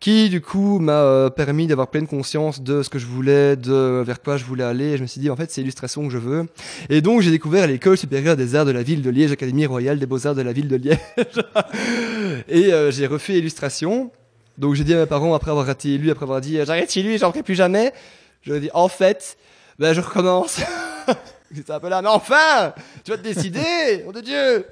qui 0.00 0.30
du 0.30 0.40
coup 0.40 0.78
m'a 0.78 1.02
euh, 1.02 1.30
permis 1.30 1.66
d'avoir 1.66 1.88
pleine 1.88 2.06
conscience 2.06 2.62
de 2.62 2.82
ce 2.82 2.88
que 2.88 2.98
je 2.98 3.06
voulais, 3.06 3.54
de 3.54 4.02
vers 4.04 4.22
quoi 4.22 4.38
je 4.38 4.44
voulais 4.44 4.64
aller. 4.64 4.96
Je 4.96 5.02
me 5.02 5.06
suis 5.06 5.20
dit 5.20 5.28
en 5.28 5.36
fait 5.36 5.50
c'est 5.50 5.60
l'illustration 5.60 6.06
que 6.06 6.12
je 6.12 6.18
veux. 6.18 6.48
Et 6.88 7.02
donc 7.02 7.20
j'ai 7.20 7.30
découvert 7.30 7.66
l'école 7.66 7.98
supérieure 7.98 8.36
des 8.36 8.56
arts 8.56 8.64
de 8.64 8.70
la 8.70 8.82
ville 8.82 9.02
de 9.02 9.10
Liège, 9.10 9.30
Académie 9.30 9.66
royale 9.66 9.98
des 9.98 10.06
beaux 10.06 10.26
arts 10.26 10.34
de 10.34 10.42
la 10.42 10.52
ville 10.52 10.68
de 10.68 10.76
Liège. 10.76 10.98
et 12.48 12.72
euh, 12.72 12.90
j'ai 12.90 13.06
refait 13.06 13.38
illustration. 13.38 14.10
Donc 14.56 14.74
j'ai 14.74 14.84
dit 14.84 14.94
à 14.94 14.98
mes 14.98 15.06
parents 15.06 15.34
après 15.34 15.50
avoir 15.50 15.66
raté 15.66 15.94
élu, 15.94 16.10
après 16.10 16.24
avoir 16.24 16.40
dit 16.40 16.58
euh, 16.58 16.64
j'arrête 16.64 16.90
chez 16.90 17.02
lui, 17.02 17.18
j'en 17.18 17.30
ferai 17.30 17.42
plus 17.42 17.54
jamais. 17.54 17.92
Je 18.42 18.54
dit 18.54 18.70
en 18.72 18.88
fait, 18.88 19.36
ben 19.78 19.92
je 19.92 20.00
recommence. 20.00 20.60
C'était 21.54 21.72
un 21.72 21.80
peu 21.80 21.88
là, 21.88 22.00
mais 22.00 22.08
enfin, 22.08 22.72
tu 23.04 23.10
vas 23.10 23.18
te 23.18 23.22
décider, 23.22 24.02
nom 24.06 24.12
de 24.12 24.20
Dieu. 24.20 24.64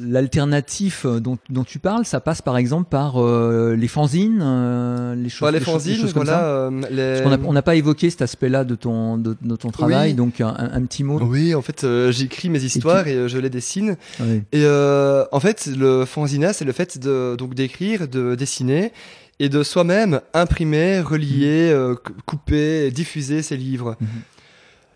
L'alternatif 0.00 1.04
euh, 1.04 1.20
dont, 1.20 1.38
dont 1.50 1.64
tu 1.64 1.78
parles, 1.78 2.04
ça 2.04 2.20
passe 2.20 2.42
par 2.42 2.56
exemple 2.56 2.88
par 2.90 3.22
euh, 3.22 3.74
les 3.76 3.88
fanzines, 3.88 4.40
euh, 4.42 5.14
les 5.14 5.28
choses, 5.28 5.40
Voilà, 5.40 5.58
les 5.58 5.64
les 5.64 5.70
choses- 5.72 5.86
les 5.86 5.94
choses 5.96 6.12
comme 6.12 6.24
voilà. 6.24 6.38
ça. 6.40 6.46
euh. 6.46 7.22
Parce 7.24 7.40
on 7.44 7.52
n'a 7.52 7.62
pas 7.62 7.74
évoqué 7.74 8.10
cet 8.10 8.22
aspect-là 8.22 8.64
de 8.64 8.74
ton, 8.74 9.16
de, 9.18 9.36
de 9.40 9.56
ton 9.56 9.70
travail, 9.70 10.10
Oui. 10.10 10.14
donc 10.14 10.40
un, 10.40 10.82
petit 10.82 11.04
mot. 11.04 11.20
Oui, 11.22 11.54
en 11.54 11.62
fait, 11.62 11.86
j'écris 12.10 12.48
mes 12.50 12.62
histoires 12.62 13.06
et, 13.08 13.28
je 13.28 13.38
les 13.38 13.50
dessine. 13.50 13.96
Et 14.52 14.64
en 14.66 15.40
fait, 15.40 15.66
le 15.76 16.04
fanzina, 16.04 16.52
c'est 16.52 16.64
le 16.64 16.72
fait 16.72 16.98
de 16.98 17.36
donc 17.36 17.54
d'écrire, 17.54 18.08
de 18.08 18.34
dessiner 18.34 18.92
et 19.40 19.48
de 19.48 19.62
soi-même 19.62 20.20
imprimer, 20.34 21.00
relier, 21.00 21.74
cou- 22.04 22.12
couper, 22.26 22.90
diffuser 22.90 23.42
ses 23.42 23.56
livres. 23.56 23.96
Mhm. 24.00 24.08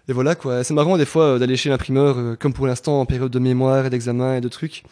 Et 0.09 0.13
voilà 0.13 0.35
quoi. 0.35 0.65
C'est 0.65 0.75
marrant 0.75 0.97
des 0.97 1.05
fois 1.05 1.25
euh, 1.25 1.39
d'aller 1.39 1.57
chez 1.57 1.69
l'imprimeur, 1.71 2.19
euh, 2.19 2.37
comme 2.37 2.53
pour 2.53 2.67
l'instant 2.67 3.01
en 3.01 3.07
période 3.07 3.31
de 3.31 3.39
mémoire 3.39 3.87
et 3.87 3.91
d'examen 3.91 4.37
et 4.37 4.41
de 4.41 4.49
trucs, 4.49 4.83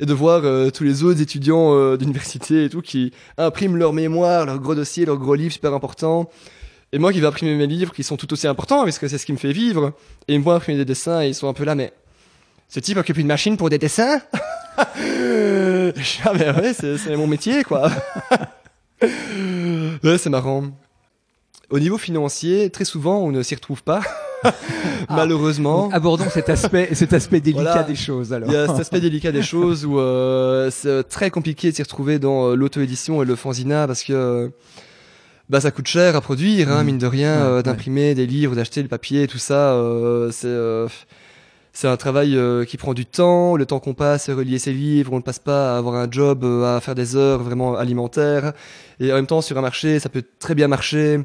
et 0.00 0.06
de 0.06 0.14
voir 0.14 0.42
euh, 0.44 0.70
tous 0.70 0.84
les 0.84 1.04
autres 1.04 1.20
étudiants 1.20 1.96
d'université 1.98 2.64
et 2.64 2.70
tout 2.70 2.80
qui 2.80 3.12
impriment 3.36 3.76
leur 3.76 3.92
mémoire, 3.92 4.46
leur 4.46 4.58
gros 4.58 4.74
dossier, 4.74 5.04
leur 5.04 5.18
gros 5.18 5.34
livre 5.34 5.52
super 5.52 5.74
important. 5.74 6.30
Et 6.92 6.98
moi 6.98 7.12
qui 7.12 7.20
vais 7.20 7.26
imprimer 7.26 7.54
mes 7.54 7.66
livres 7.66 7.92
qui 7.92 8.02
sont 8.02 8.16
tout 8.16 8.32
aussi 8.32 8.46
importants 8.46 8.84
parce 8.84 8.98
que 8.98 9.08
c'est 9.08 9.18
ce 9.18 9.26
qui 9.26 9.32
me 9.32 9.38
fait 9.38 9.52
vivre. 9.52 9.92
Et 10.28 10.34
ils 10.34 10.38
me 10.38 10.44
voient 10.44 10.54
imprimer 10.54 10.78
des 10.78 10.84
dessins 10.84 11.22
et 11.22 11.28
ils 11.28 11.34
sont 11.34 11.48
un 11.48 11.52
peu 11.52 11.64
là, 11.64 11.74
mais 11.74 11.92
ce 12.68 12.80
type 12.80 12.96
occupe 12.96 13.18
une 13.18 13.26
machine 13.26 13.56
pour 13.56 13.70
des 13.70 13.78
dessins? 13.78 14.20
Je 14.98 16.18
ah, 16.24 16.32
mais 16.34 16.50
ouais, 16.50 16.72
c'est 16.74 17.16
mon 17.16 17.26
métier, 17.26 17.62
quoi. 17.62 17.90
ouais, 19.02 20.18
c'est 20.18 20.30
marrant. 20.30 20.64
Au 21.70 21.78
niveau 21.80 21.98
financier, 21.98 22.70
très 22.70 22.84
souvent, 22.84 23.18
on 23.18 23.32
ne 23.32 23.42
s'y 23.42 23.54
retrouve 23.54 23.82
pas. 23.82 24.00
Malheureusement. 25.10 25.84
Donc, 25.84 25.94
abordons 25.94 26.28
cet 26.30 26.48
aspect, 26.48 26.90
cet 26.94 27.12
aspect 27.12 27.40
délicat 27.40 27.62
Voilà. 27.62 27.82
des 27.82 27.94
choses. 27.96 28.32
Alors. 28.32 28.48
Il 28.48 28.54
y 28.54 28.56
a 28.56 28.68
cet 28.68 28.78
aspect 28.80 29.00
délicat 29.00 29.32
des 29.32 29.42
choses 29.42 29.84
où 29.84 29.98
euh, 29.98 30.70
c'est 30.70 31.02
très 31.04 31.30
compliqué 31.30 31.70
de 31.70 31.76
s'y 31.76 31.82
retrouver 31.82 32.18
dans 32.18 32.50
euh, 32.50 32.54
l'auto-édition 32.54 33.22
et 33.22 33.26
le 33.26 33.34
fanzina 33.34 33.86
parce 33.86 34.04
que 34.04 34.12
euh, 34.12 34.48
bah, 35.48 35.60
ça 35.60 35.70
coûte 35.70 35.86
cher 35.88 36.14
à 36.16 36.20
produire, 36.20 36.70
hein, 36.70 36.80
Mhm. 36.80 36.86
mine 36.86 36.98
de 36.98 37.06
rien, 37.06 37.34
Ouais, 37.36 37.42
euh, 37.42 37.56
ouais. 37.56 37.62
d'imprimer 37.62 38.14
des 38.14 38.26
livres, 38.26 38.54
d'acheter 38.54 38.82
le 38.82 38.88
papier, 38.88 39.26
tout 39.26 39.38
ça. 39.38 39.72
euh, 39.72 40.30
c'est 40.30 40.46
euh, 40.46 40.86
c'est 41.72 41.88
un 41.88 41.96
travail 41.98 42.36
euh, 42.38 42.64
qui 42.64 42.78
prend 42.78 42.94
du 42.94 43.04
temps. 43.04 43.54
Le 43.56 43.66
temps 43.66 43.80
qu'on 43.80 43.92
passe 43.92 44.28
à 44.30 44.34
relier 44.34 44.58
ses 44.58 44.72
livres, 44.72 45.12
on 45.12 45.16
ne 45.16 45.22
passe 45.22 45.38
pas 45.40 45.74
à 45.74 45.78
avoir 45.78 45.96
un 45.96 46.08
job, 46.10 46.42
euh, 46.44 46.76
à 46.76 46.80
faire 46.80 46.94
des 46.94 47.16
heures 47.16 47.42
vraiment 47.42 47.76
alimentaires. 47.76 48.52
Et 48.98 49.12
en 49.12 49.16
même 49.16 49.26
temps, 49.26 49.42
sur 49.42 49.58
un 49.58 49.62
marché, 49.62 49.98
ça 49.98 50.08
peut 50.08 50.22
très 50.38 50.54
bien 50.54 50.68
marcher 50.68 51.20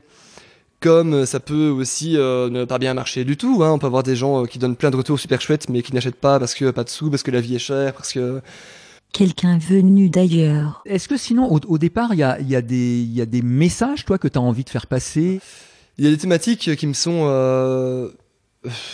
comme 0.82 1.26
ça 1.26 1.40
peut 1.40 1.70
aussi 1.70 2.14
ne 2.14 2.66
pas 2.66 2.80
bien 2.80 2.94
marcher 2.94 3.24
du 3.24 3.38
tout. 3.38 3.64
Hein. 3.64 3.72
On 3.72 3.80
peut 3.80 3.88
avoir 3.88 4.04
des 4.04 4.16
gens 4.16 4.46
qui 4.46 4.60
donnent 4.60 4.76
plein 4.76 4.92
de 4.92 4.98
retours 4.98 5.20
super 5.20 5.40
chouettes, 5.40 5.70
mais 5.70 5.82
qui 5.82 5.94
n'achètent 5.94 6.16
pas 6.16 6.40
parce 6.40 6.54
que 6.54 6.72
pas 6.72 6.84
de 6.84 6.90
sous, 6.90 7.10
parce 7.10 7.24
que 7.24 7.32
la 7.32 7.40
vie 7.40 7.56
est 7.56 7.60
chère, 7.60 7.94
parce 7.94 8.12
que 8.12 8.42
quelqu'un 9.12 9.58
venu 9.58 10.10
d'ailleurs. 10.10 10.82
Est-ce 10.86 11.08
que 11.08 11.18
sinon, 11.18 11.50
au, 11.52 11.78
départ, 11.78 12.14
il 12.14 12.20
y 12.20 12.24
a, 12.24 12.40
y, 12.42 12.56
a 12.56 12.62
y 12.62 13.22
a, 13.22 13.26
des 13.26 13.42
messages, 13.42 14.06
toi, 14.06 14.18
que 14.18 14.28
tu 14.28 14.38
as 14.38 14.42
envie 14.42 14.64
de 14.64 14.70
faire 14.70 14.88
passer? 14.88 15.40
Il 15.98 16.06
y 16.06 16.08
a 16.08 16.12
des 16.12 16.18
thématiques 16.18 16.76
qui 16.76 16.88
me 16.88 16.94
sont... 16.94 17.26
Euh, 17.26 18.10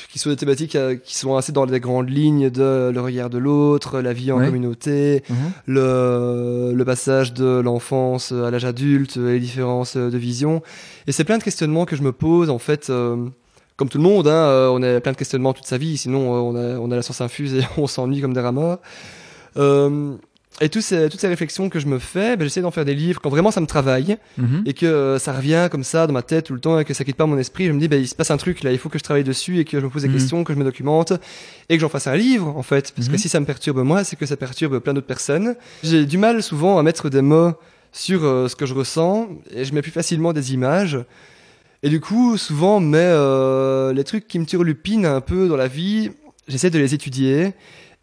qui 0.09 0.19
sont 0.19 0.29
des 0.29 0.35
thématiques 0.35 0.75
euh, 0.75 0.95
qui 0.95 1.15
sont 1.15 1.35
assez 1.35 1.51
dans 1.51 1.65
les 1.65 1.79
grandes 1.79 2.09
lignes 2.09 2.49
de 2.49 2.91
le 2.93 3.01
regard 3.01 3.29
de 3.29 3.37
l'autre, 3.37 3.99
la 3.99 4.13
vie 4.13 4.31
en 4.31 4.39
communauté, 4.39 5.23
mhm. 5.29 5.35
le, 5.65 6.71
le, 6.73 6.85
passage 6.85 7.33
de 7.33 7.59
l'enfance 7.59 8.31
à 8.31 8.49
l'âge 8.49 8.65
adulte, 8.65 9.17
les 9.17 9.39
différences 9.39 9.97
de 9.97 10.17
vision. 10.17 10.61
Et 11.05 11.11
c'est 11.11 11.25
plein 11.25 11.37
de 11.37 11.43
questionnements 11.43 11.85
que 11.85 11.95
je 11.95 12.03
me 12.03 12.11
pose, 12.11 12.49
en 12.49 12.59
fait... 12.59 12.89
Euh, 12.89 13.27
comme 13.75 13.89
tout 13.89 13.99
le 13.99 14.03
monde, 14.03 14.27
hein, 14.27 14.71
on 14.71 14.81
a 14.81 14.99
plein 14.99 15.11
de 15.11 15.17
questionnements 15.17 15.53
toute 15.53 15.67
sa 15.67 15.77
vie, 15.77 15.97
sinon 15.97 16.31
on 16.31 16.55
a, 16.55 16.79
on 16.79 16.89
a 16.89 16.95
la 16.95 17.03
science 17.03 17.21
infuse 17.21 17.53
et 17.53 17.61
on 17.77 17.85
s'ennuie 17.85 18.21
comme 18.21 18.33
des. 18.33 18.41
Euh, 19.57 20.15
et 20.59 20.69
toutes 20.69 20.81
ces, 20.81 21.09
toutes 21.09 21.19
ces 21.19 21.27
réflexions 21.27 21.69
que 21.69 21.79
je 21.79 21.85
me 21.85 21.99
fais, 21.99 22.35
ben, 22.35 22.43
j'essaie 22.43 22.61
d'en 22.61 22.71
faire 22.71 22.85
des 22.85 22.95
livres 22.95 23.21
quand 23.21 23.29
vraiment 23.29 23.51
ça 23.51 23.61
me 23.61 23.67
travaille 23.67 24.17
mhm. 24.37 24.63
et 24.65 24.73
que 24.73 24.85
euh, 24.85 25.19
ça 25.19 25.33
revient 25.33 25.67
comme 25.71 25.83
ça 25.83 26.07
dans 26.07 26.13
ma 26.13 26.23
tête 26.23 26.45
tout 26.45 26.53
le 26.53 26.59
temps 26.59 26.79
et 26.79 26.85
que 26.85 26.93
ça 26.93 27.03
quitte 27.03 27.15
pas 27.15 27.27
mon 27.27 27.37
esprit. 27.37 27.67
Je 27.67 27.71
me 27.71 27.79
dis, 27.79 27.87
ben, 27.87 28.01
il 28.01 28.07
se 28.07 28.15
passe 28.15 28.31
un 28.31 28.37
truc 28.37 28.63
là, 28.63 28.71
il 28.71 28.79
faut 28.79 28.89
que 28.89 28.97
je 28.97 29.03
travaille 29.03 29.23
dessus 29.23 29.59
et 29.59 29.65
que 29.65 29.79
je 29.79 29.85
me 29.85 29.89
pose 29.89 30.01
des 30.01 30.07
mhm. 30.07 30.15
questions, 30.15 30.43
que 30.43 30.53
je 30.53 30.57
me 30.57 30.63
documente 30.63 31.13
et 31.69 31.75
que 31.75 31.81
j'en 31.81 31.89
fasse 31.89 32.07
un 32.07 32.15
livre 32.15 32.47
en 32.57 32.63
fait. 32.63 32.91
Parce 32.95 33.07
que 33.07 33.13
mhm. 33.13 33.19
si 33.19 33.29
ça 33.29 33.39
me 33.39 33.45
perturbe 33.45 33.83
moi, 33.83 34.03
c'est 34.03 34.15
que 34.15 34.25
ça 34.25 34.35
perturbe 34.35 34.79
plein 34.79 34.93
d'autres 34.93 35.07
personnes. 35.07 35.55
J'ai 35.83 36.05
du 36.05 36.17
mal 36.17 36.41
souvent 36.41 36.79
à 36.79 36.83
mettre 36.83 37.09
des 37.09 37.21
mots 37.21 37.53
sur 37.91 38.23
euh, 38.23 38.47
ce 38.47 38.55
que 38.55 38.65
je 38.65 38.73
ressens 38.73 39.29
et 39.51 39.63
je 39.63 39.73
mets 39.73 39.83
plus 39.83 39.91
facilement 39.91 40.33
des 40.33 40.53
images. 40.53 40.97
Et 41.83 41.89
du 41.89 41.99
coup, 41.99 42.37
souvent, 42.37 42.79
mais 42.79 43.13
les 43.93 44.03
trucs 44.03 44.27
qui 44.27 44.39
me 44.39 44.45
turlupinent 44.45 45.05
un 45.05 45.21
peu 45.21 45.47
dans 45.47 45.55
la 45.55 45.67
vie, 45.67 46.09
j'essaie 46.47 46.71
de 46.71 46.79
les 46.79 46.95
étudier 46.95 47.53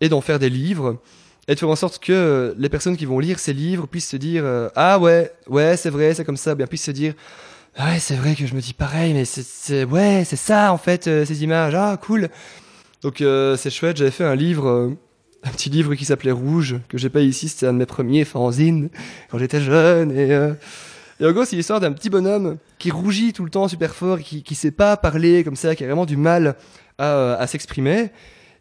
et 0.01 0.09
d'en 0.09 0.21
faire 0.21 0.39
des 0.39 0.49
livres 0.49 1.01
et 1.49 1.55
de 1.55 1.59
faire 1.59 1.69
en 1.69 1.77
sorte 1.77 1.99
que 2.03 2.55
les 2.59 2.69
personnes 2.69 2.97
qui 2.97 3.05
vont 3.05 3.19
lire 3.19 3.39
ces 3.39 3.53
livres 3.53 3.87
puissent 3.87 4.09
se 4.09 4.17
dire 4.17 4.43
euh, 4.45 4.69
ah 4.77 4.99
ouais 4.99 5.33
ouais 5.49 5.77
c'est 5.77 5.91
vrai 5.91 6.15
c'est 6.15 6.25
comme 6.25 6.37
ça 6.37 6.55
bien 6.55 6.67
puissent 6.67 6.85
se 6.85 6.91
dire 6.91 7.15
ah 7.77 7.91
ouais 7.91 7.99
c'est 7.99 8.15
vrai 8.15 8.35
que 8.35 8.47
je 8.47 8.55
me 8.55 8.61
dis 8.61 8.73
pareil 8.73 9.13
mais 9.13 9.25
c'est 9.25 9.85
ouais 9.85 10.23
c'est 10.25 10.37
ça 10.37 10.73
en 10.73 10.79
fait 10.79 11.07
euh, 11.07 11.25
ces 11.25 11.43
images 11.43 11.75
ah 11.75 11.99
cool. 12.01 12.29
Donc 13.03 13.21
euh, 13.21 13.57
c'est 13.57 13.71
chouette 13.71 13.97
j'avais 13.97 14.11
fait 14.11 14.25
un 14.25 14.35
livre 14.35 14.93
un 15.43 15.51
petit 15.51 15.69
livre 15.69 15.95
qui 15.95 16.07
s'appelait 16.07 16.31
Rouge 16.31 16.77
que 16.89 16.97
j'ai 16.97 17.11
pas 17.11 17.21
ici 17.21 17.49
c'était 17.49 17.67
un 17.67 17.75
de 17.75 17.79
mes 17.79 17.87
premiers 17.87 18.25
fanzines 18.25 18.89
quand 19.31 19.39
j'étais 19.39 19.61
jeune 19.61 20.11
et 20.13 20.31
et 21.21 21.27
en 21.27 21.33
gros 21.33 21.45
c'est 21.45 21.57
l'histoire 21.57 21.81
d'un 21.81 21.93
petit 21.93 22.09
bonhomme 22.09 22.57
qui 22.79 22.91
rougit 22.91 23.35
tout 23.35 23.45
le 23.45 23.51
temps 23.51 23.69
super 23.69 23.95
fort 23.95 24.19
qui 24.21 24.43
qui 24.43 24.55
sait 24.55 24.71
pas 24.71 24.97
parler 24.97 25.45
comme 25.45 25.57
ça 25.57 25.75
qui 25.75 25.85
a 25.85 25.87
vraiment 25.87 26.07
du 26.07 26.17
mal 26.17 26.57
à, 26.97 27.35
à 27.35 27.47
s'exprimer 27.47 28.11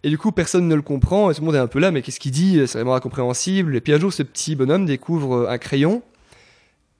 et 0.04 0.10
du 0.10 0.18
coup, 0.18 0.32
personne 0.34 0.68
ne 0.68 0.76
le 0.76 0.82
comprend, 0.82 1.32
et 1.32 1.34
tout 1.34 1.42
le 1.42 1.46
monde 1.46 1.56
est 1.56 1.60
un 1.60 1.68
peu 1.68 1.80
là, 1.80 1.92
mais 1.92 2.02
qu'est-ce 2.02 2.20
qu'il 2.20 2.32
dit? 2.32 2.62
C'est 2.68 2.80
vraiment 2.80 2.96
incompréhensible. 2.96 3.76
Et 3.76 3.82
puis 3.82 3.94
un 3.94 4.00
jour, 4.00 4.12
ce 4.12 4.22
petit 4.22 4.56
bonhomme 4.56 4.86
découvre 4.86 5.36
euh, 5.36 5.50
un 5.50 5.58
crayon, 5.58 6.02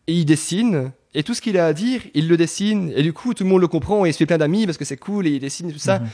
et 0.08 0.14
il 0.14 0.26
dessine, 0.26 0.92
et 1.14 1.24
tout 1.24 1.34
ce 1.34 1.42
qu'il 1.42 1.58
a 1.58 1.66
à 1.66 1.74
dire, 1.74 2.02
il 2.14 2.30
le 2.30 2.38
dessine, 2.38 2.94
et 2.96 3.04
du 3.04 3.12
coup, 3.12 3.34
tout 3.34 3.44
le 3.44 3.50
monde 3.50 3.62
le 3.62 3.68
comprend, 3.68 4.06
et 4.06 4.10
il 4.10 4.14
se 4.14 4.18
fait 4.18 4.26
plein 4.26 4.38
d'amis 4.38 4.66
parce 4.66 4.78
que 4.78 4.86
c'est 4.86 4.98
cool, 4.98 5.28
et 5.28 5.32
il 5.32 5.40
dessine 5.40 5.72
tout 5.72 5.80
ça. 5.80 6.00
Mhm. 6.00 6.08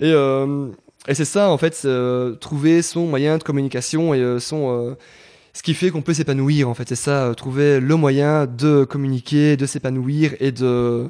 Et, 0.00 0.12
euh, 0.12 0.68
et 1.08 1.14
c'est 1.14 1.24
ça, 1.24 1.50
en 1.50 1.56
fait, 1.56 1.82
euh, 1.86 2.34
trouver 2.34 2.82
son 2.82 3.06
moyen 3.06 3.38
de 3.38 3.42
communication 3.42 4.12
et 4.12 4.38
son... 4.40 4.94
ce 5.54 5.62
qui 5.62 5.72
fait 5.72 5.90
qu'on 5.90 6.02
peut 6.02 6.12
s'épanouir, 6.12 6.68
en 6.68 6.74
fait, 6.74 6.86
c'est 6.88 6.96
ça, 6.96 7.32
trouver 7.34 7.80
le 7.80 7.96
moyen 7.96 8.46
de 8.46 8.84
communiquer, 8.84 9.56
de 9.56 9.64
s'épanouir, 9.64 10.34
et 10.40 10.52
de... 10.52 11.08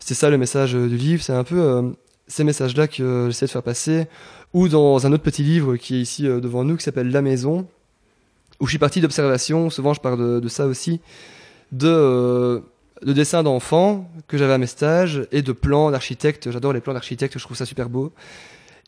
C'est 0.00 0.14
ça 0.14 0.30
le 0.30 0.38
message 0.38 0.72
du 0.72 0.96
livre, 0.96 1.22
c'est 1.22 1.32
un 1.32 1.44
peu 1.44 1.92
ces 2.28 2.44
messages-là 2.44 2.88
que 2.88 3.26
j'essaie 3.28 3.46
de 3.46 3.50
faire 3.50 3.62
passer 3.62 4.06
ou 4.54 4.68
dans 4.68 5.06
un 5.06 5.12
autre 5.12 5.22
petit 5.22 5.42
livre 5.42 5.76
qui 5.76 5.96
est 5.96 6.00
ici 6.00 6.26
euh, 6.26 6.40
devant 6.40 6.64
nous, 6.64 6.76
qui 6.76 6.84
s'appelle 6.84 7.10
La 7.10 7.22
Maison, 7.22 7.66
où 8.60 8.66
je 8.66 8.70
suis 8.70 8.78
parti 8.78 9.00
d'observation, 9.00 9.70
souvent 9.70 9.94
je 9.94 10.00
parle 10.00 10.40
de, 10.40 10.48
ça 10.48 10.66
aussi, 10.66 11.00
de, 11.72 11.88
euh, 11.88 12.60
de 13.02 13.12
dessins 13.12 13.42
d'enfants 13.42 14.10
que 14.26 14.38
j'avais 14.38 14.54
à 14.54 14.58
mes 14.58 14.66
stages, 14.66 15.26
et 15.32 15.42
de 15.42 15.52
plans 15.52 15.90
d'architectes, 15.90 16.50
j'adore 16.50 16.72
les 16.72 16.80
plans 16.80 16.94
d'architectes, 16.94 17.38
je 17.38 17.44
trouve 17.44 17.56
ça 17.56 17.66
super 17.66 17.88
beau. 17.88 18.12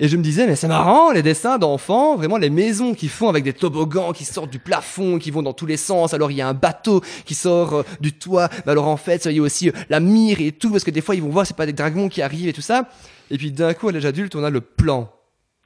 Et 0.02 0.08
je 0.08 0.16
me 0.16 0.22
disais, 0.22 0.46
mais 0.46 0.56
c'est 0.56 0.66
marrant, 0.66 1.12
les 1.12 1.22
dessins 1.22 1.58
d'enfants, 1.58 2.16
vraiment 2.16 2.38
les 2.38 2.48
maisons 2.48 2.94
qui 2.94 3.08
font 3.08 3.28
avec 3.28 3.44
des 3.44 3.52
toboggans 3.52 4.14
qui 4.14 4.24
sortent 4.24 4.48
du 4.48 4.58
plafond, 4.58 5.18
qui 5.18 5.30
vont 5.30 5.42
dans 5.42 5.52
tous 5.52 5.66
les 5.66 5.76
sens. 5.76 6.14
Alors 6.14 6.30
il 6.30 6.38
y 6.38 6.40
a 6.40 6.48
un 6.48 6.54
bateau 6.54 7.02
qui 7.26 7.34
sort 7.34 7.74
euh, 7.74 7.82
du 8.00 8.14
toit. 8.14 8.48
alors 8.66 8.88
en 8.88 8.96
fait, 8.96 9.26
il 9.26 9.32
y 9.32 9.38
a 9.40 9.42
aussi 9.42 9.70
la 9.90 10.00
mire 10.00 10.40
et 10.40 10.52
tout, 10.52 10.70
parce 10.70 10.84
que 10.84 10.90
des 10.90 11.02
fois 11.02 11.14
ils 11.16 11.22
vont 11.22 11.28
voir, 11.28 11.46
c'est 11.46 11.54
pas 11.54 11.66
des 11.66 11.74
dragons 11.74 12.08
qui 12.08 12.22
arrivent 12.22 12.48
et 12.48 12.54
tout 12.54 12.62
ça. 12.62 12.88
Et 13.30 13.36
puis 13.36 13.52
d'un 13.52 13.74
coup, 13.74 13.90
à 13.90 13.92
l'âge 13.92 14.06
adulte, 14.06 14.34
on 14.36 14.42
a 14.42 14.48
le 14.48 14.62
plan. 14.62 15.12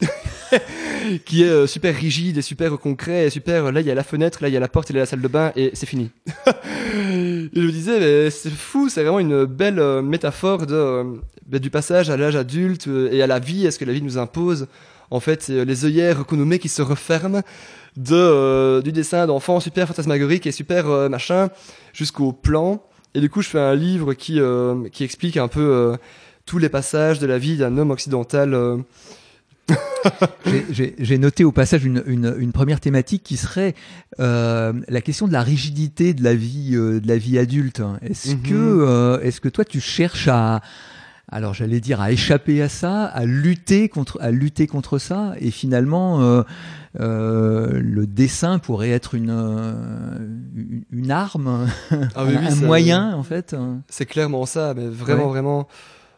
qui 1.25 1.43
est 1.43 1.49
euh, 1.49 1.67
super 1.67 1.95
rigide 1.95 2.39
et 2.39 2.43
super 2.43 2.79
concret 2.79 3.27
et 3.27 3.31
super 3.31 3.73
là 3.73 3.81
il 3.81 3.87
y 3.87 3.91
a 3.91 3.95
la 3.95 4.05
fenêtre 4.05 4.39
là 4.43 4.49
il 4.49 4.55
y 4.55 4.57
a 4.57 4.61
la 4.61 4.69
porte 4.69 4.91
il 4.91 4.95
y 4.95 4.99
a 4.99 5.01
la 5.01 5.07
salle 5.07 5.21
de 5.21 5.29
bain 5.29 5.53
et 5.57 5.71
c'est 5.75 5.87
fini. 5.87 6.11
Et 6.95 7.61
je 7.61 7.67
me 7.67 7.73
disais 7.73 8.31
c'est 8.31 8.51
fou 8.51 8.89
c'est 8.89 9.03
vraiment 9.03 9.19
une 9.19 9.45
belle 9.45 9.79
euh, 9.79 10.03
métaphore 10.03 10.67
de 10.67 10.75
euh, 10.75 11.05
bah, 11.47 11.59
du 11.59 11.71
passage 11.71 12.11
à 12.11 12.17
l'âge 12.17 12.37
adulte 12.37 12.89
et 13.11 13.23
à 13.23 13.27
la 13.27 13.39
vie 13.39 13.67
est-ce 13.67 13.79
que 13.79 13.85
la 13.85 13.93
vie 13.93 14.03
nous 14.03 14.19
impose. 14.19 14.67
En 15.11 15.21
fait 15.21 15.49
les 15.49 15.85
œillères 15.85 16.25
qu'on 16.25 16.37
nous 16.37 16.47
met 16.47 16.59
qui 16.59 16.69
se 16.69 16.83
referment 16.83 17.43
de 17.97 18.81
du 18.81 18.91
dessin 18.91 19.27
d'enfant 19.27 19.61
super 19.61 19.87
fantasmagorique 19.87 20.47
et 20.47 20.53
super 20.53 20.87
machin 21.09 21.51
jusqu'au 21.93 22.33
plan. 22.33 22.83
Et 23.15 23.21
du 23.21 23.29
coup 23.29 23.43
je 23.43 23.49
fais 23.49 23.61
un 23.61 23.75
livre 23.75 24.15
qui 24.15 24.41
qui 24.93 25.05
explique 25.05 25.37
un 25.37 25.49
peu 25.49 25.97
tous 26.47 26.59
les 26.59 26.69
passages 26.69 27.19
de 27.19 27.27
la 27.27 27.39
vie 27.39 27.59
d'un 27.59 27.77
homme 27.77 27.91
occidental 27.91 28.85
J'ai 30.71 31.19
noté 31.19 31.45
au 31.45 31.53
passage 31.53 31.85
une, 31.85 32.03
une, 32.07 32.35
une, 32.39 32.53
première 32.53 32.81
thématique 32.81 33.23
qui 33.23 33.37
serait 33.37 33.75
euh, 34.21 34.73
la 34.89 35.01
question 35.01 35.27
de 35.27 35.33
la 35.33 35.43
rigidité 35.43 36.15
de 36.15 36.23
la 36.23 36.35
vie, 36.35 36.73
euh, 36.75 37.01
de 37.01 37.09
la 37.09 37.17
vie 37.17 37.39
adulte. 37.39 37.83
Est-ce 38.03 38.33
mhm. 38.33 38.43
que, 38.43 38.55
euh, 38.55 39.21
est-ce 39.21 39.41
que 39.41 39.49
toi 39.49 39.65
tu 39.65 39.81
cherches 39.81 40.29
à, 40.29 40.61
alors 41.31 41.55
j'allais 41.55 41.81
dire 41.81 42.01
à 42.01 42.13
échapper 42.13 42.61
à 42.63 42.69
ça, 42.69 43.05
à 43.05 43.25
lutter 43.25 43.89
contre, 43.89 44.19
à 44.21 44.31
lutter 44.31 44.67
contre 44.67 44.99
ça, 44.99 45.35
et 45.41 45.51
finalement 45.51 46.45
le 46.99 48.05
dessin 48.07 48.59
pourrait 48.59 48.91
être 48.91 49.15
une 49.15 49.33
une, 50.93 51.11
arme, 51.11 51.67
ah 51.91 52.23
un, 52.23 52.55
moyen 52.57 53.15
en 53.15 53.23
fait? 53.23 53.57
C'est 53.89 54.07
clairement 54.07 54.47
ça, 54.47 54.75
mais 54.77 54.87
vraiment 54.87 55.29
vraiment. 55.29 55.69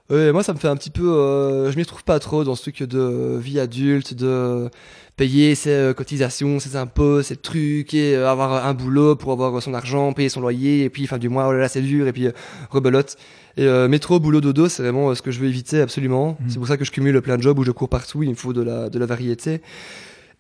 Ouais, 0.09 0.31
moi 0.31 0.43
ça 0.43 0.53
me 0.53 0.59
fait 0.59 0.69
un 0.69 0.77
petit 0.77 0.91
peu. 0.91 1.09
Euh, 1.09 1.71
je 1.73 1.77
m'y 1.77 1.85
trouve 1.85 2.05
pas 2.05 2.21
trop 2.21 2.45
dans 2.45 2.55
ce 2.55 2.63
truc 2.63 2.83
de 2.85 3.39
vie 3.41 3.59
adulte, 3.59 4.15
de 4.15 4.71
payer 5.17 5.55
ses 5.55 5.71
euh, 5.71 5.95
cotisations, 5.95 6.61
ses 6.61 6.77
impôts, 6.77 7.23
ses 7.23 7.37
trucs, 7.37 7.93
et 7.93 8.15
euh, 8.15 8.31
avoir 8.31 8.67
un 8.67 8.75
boulot 8.75 9.17
pour 9.17 9.33
avoir 9.33 9.61
son 9.61 9.75
argent, 9.75 10.13
payer 10.13 10.29
son 10.29 10.41
loyer, 10.41 10.85
et 10.85 10.91
puis 10.91 11.07
fin 11.09 11.19
du 11.19 11.29
mois, 11.29 11.49
oh 11.49 11.53
là 11.53 11.59
là 11.59 11.69
c'est 11.69 11.81
dur, 11.81 12.07
et 12.07 12.13
puis 12.13 12.29
rebelote. 12.71 13.17
Et 13.57 13.67
métro, 13.89 14.21
boulot, 14.21 14.43
dodo, 14.43 14.69
c'est 14.69 14.83
vraiment 14.83 15.15
ce 15.15 15.23
que 15.23 15.31
je 15.31 15.41
veux 15.41 15.49
éviter 15.49 15.81
absolument. 15.81 16.37
Mhm. 16.41 16.51
C'est 16.51 16.59
pour 16.59 16.69
ça 16.69 16.77
que 16.77 16.85
je 16.85 16.91
cumule 16.91 17.21
plein 17.23 17.39
de 17.39 17.43
jobs 17.43 17.59
où 17.59 17.65
je 17.65 17.71
cours 17.71 17.89
partout, 17.89 18.23
il 18.23 18.29
me 18.29 18.35
faut 18.35 18.53
de 18.53 18.61
la, 18.61 18.91
de 18.91 18.99
la 18.99 19.07
variété. 19.07 19.63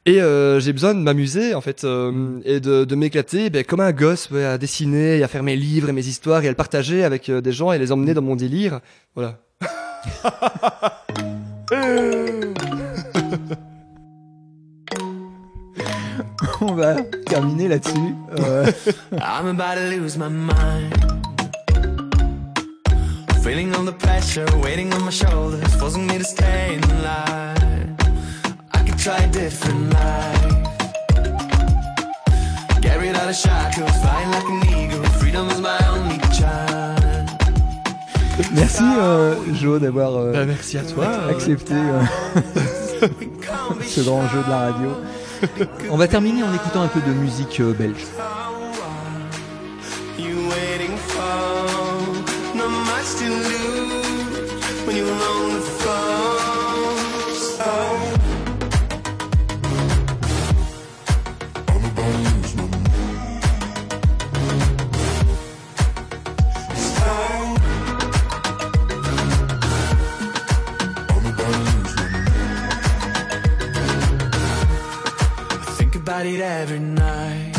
Et 0.06 0.22
euh, 0.22 0.60
j'ai 0.60 0.72
besoin 0.72 0.94
de 0.94 1.00
m'amuser 1.00 1.54
en 1.54 1.60
fait 1.60 1.82
euh, 1.82 2.38
et 2.44 2.60
de, 2.60 2.84
de 2.84 2.94
m'éclater 2.94 3.50
ben, 3.50 3.64
comme 3.64 3.80
un 3.80 3.90
gosse 3.90 4.30
ouais, 4.30 4.44
à 4.44 4.56
dessiner 4.56 5.18
et 5.18 5.22
à 5.24 5.28
faire 5.28 5.42
mes 5.42 5.56
livres 5.56 5.88
et 5.88 5.92
mes 5.92 6.06
histoires 6.06 6.44
et 6.44 6.46
à 6.46 6.50
le 6.50 6.56
partager 6.56 7.02
avec 7.02 7.28
euh, 7.28 7.40
des 7.40 7.50
gens 7.50 7.72
et 7.72 7.78
les 7.78 7.90
emmener 7.90 8.14
dans 8.14 8.22
mon 8.22 8.36
délire. 8.36 8.80
Voilà. 9.16 9.40
On 16.60 16.74
va 16.74 17.02
terminer 17.26 17.68
là-dessus. 17.68 18.14
Euh. 18.38 18.72
I'm 19.12 19.46
about 19.48 19.76
to 19.76 19.88
lose 19.90 20.16
my 20.18 20.28
mind. 20.28 20.94
Feeling 23.42 23.74
all 23.74 23.84
the 23.84 23.92
pressure 23.92 24.46
waiting 24.62 24.92
on 24.92 25.04
my 25.04 25.10
shoulders, 25.10 25.74
forcing 25.76 26.06
me 26.06 26.18
to 26.18 26.24
stay 26.24 26.74
in 26.74 26.80
line. 27.02 27.96
I 28.72 28.82
could 28.84 28.98
try 28.98 29.18
a 29.18 29.28
different 29.28 29.92
life. 29.92 30.52
Get 32.80 32.98
rid 33.00 33.16
of 33.16 33.26
the 33.26 33.32
shackles, 33.32 33.90
flying 34.02 34.30
like 34.30 34.48
an 34.48 34.62
eagle. 34.76 35.04
Freedom 35.20 35.48
is 35.50 35.60
my 35.60 35.78
child. 35.78 35.95
Merci 38.54 38.82
euh, 38.98 39.34
Jo 39.54 39.78
d'avoir 39.78 40.16
euh, 40.16 40.32
bah, 40.32 40.44
merci 40.44 40.76
à 40.76 40.82
toi 40.82 41.06
accepté 41.30 41.74
euh, 41.74 42.02
ce 43.86 44.00
grand 44.02 44.28
jeu 44.28 44.42
de 44.44 44.50
la 44.50 44.58
radio. 44.58 44.88
On 45.90 45.96
va 45.96 46.06
terminer 46.08 46.42
en 46.42 46.52
écoutant 46.52 46.82
un 46.82 46.88
peu 46.88 47.00
de 47.00 47.12
musique 47.12 47.60
euh, 47.60 47.72
belge. 47.72 48.04
Every 76.46 76.78
night. 76.78 77.52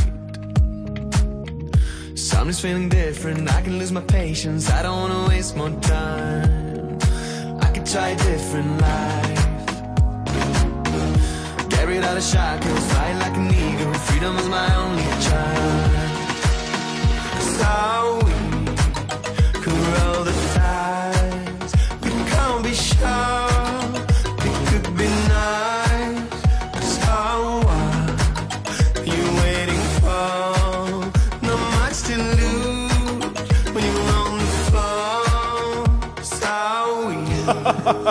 Something's 2.16 2.60
feeling 2.60 2.88
different. 2.90 3.52
I 3.52 3.62
can 3.62 3.78
lose 3.80 3.92
my 3.92 4.02
patience. 4.02 4.70
I 4.70 4.82
don't 4.82 5.00
wanna 5.04 5.28
waste 5.28 5.56
more 5.58 5.70
time. 5.82 6.98
I 7.66 7.68
could 7.74 7.86
try 7.86 8.10
a 8.10 8.18
different 8.30 8.72
life. 8.88 9.46
Get 11.70 11.84
rid 11.92 12.04
of 12.10 12.16
the 12.20 12.26
shackles, 12.34 12.84
fly 12.92 13.10
like 13.24 13.36
an 13.42 13.50
eagle. 13.66 13.94
Freedom 14.08 14.34
is 14.38 14.48
my 14.60 14.70
only 14.84 15.10
child. 15.28 15.92
So 17.58 17.72
we 18.28 18.36
could 19.64 19.80
roll 19.96 20.17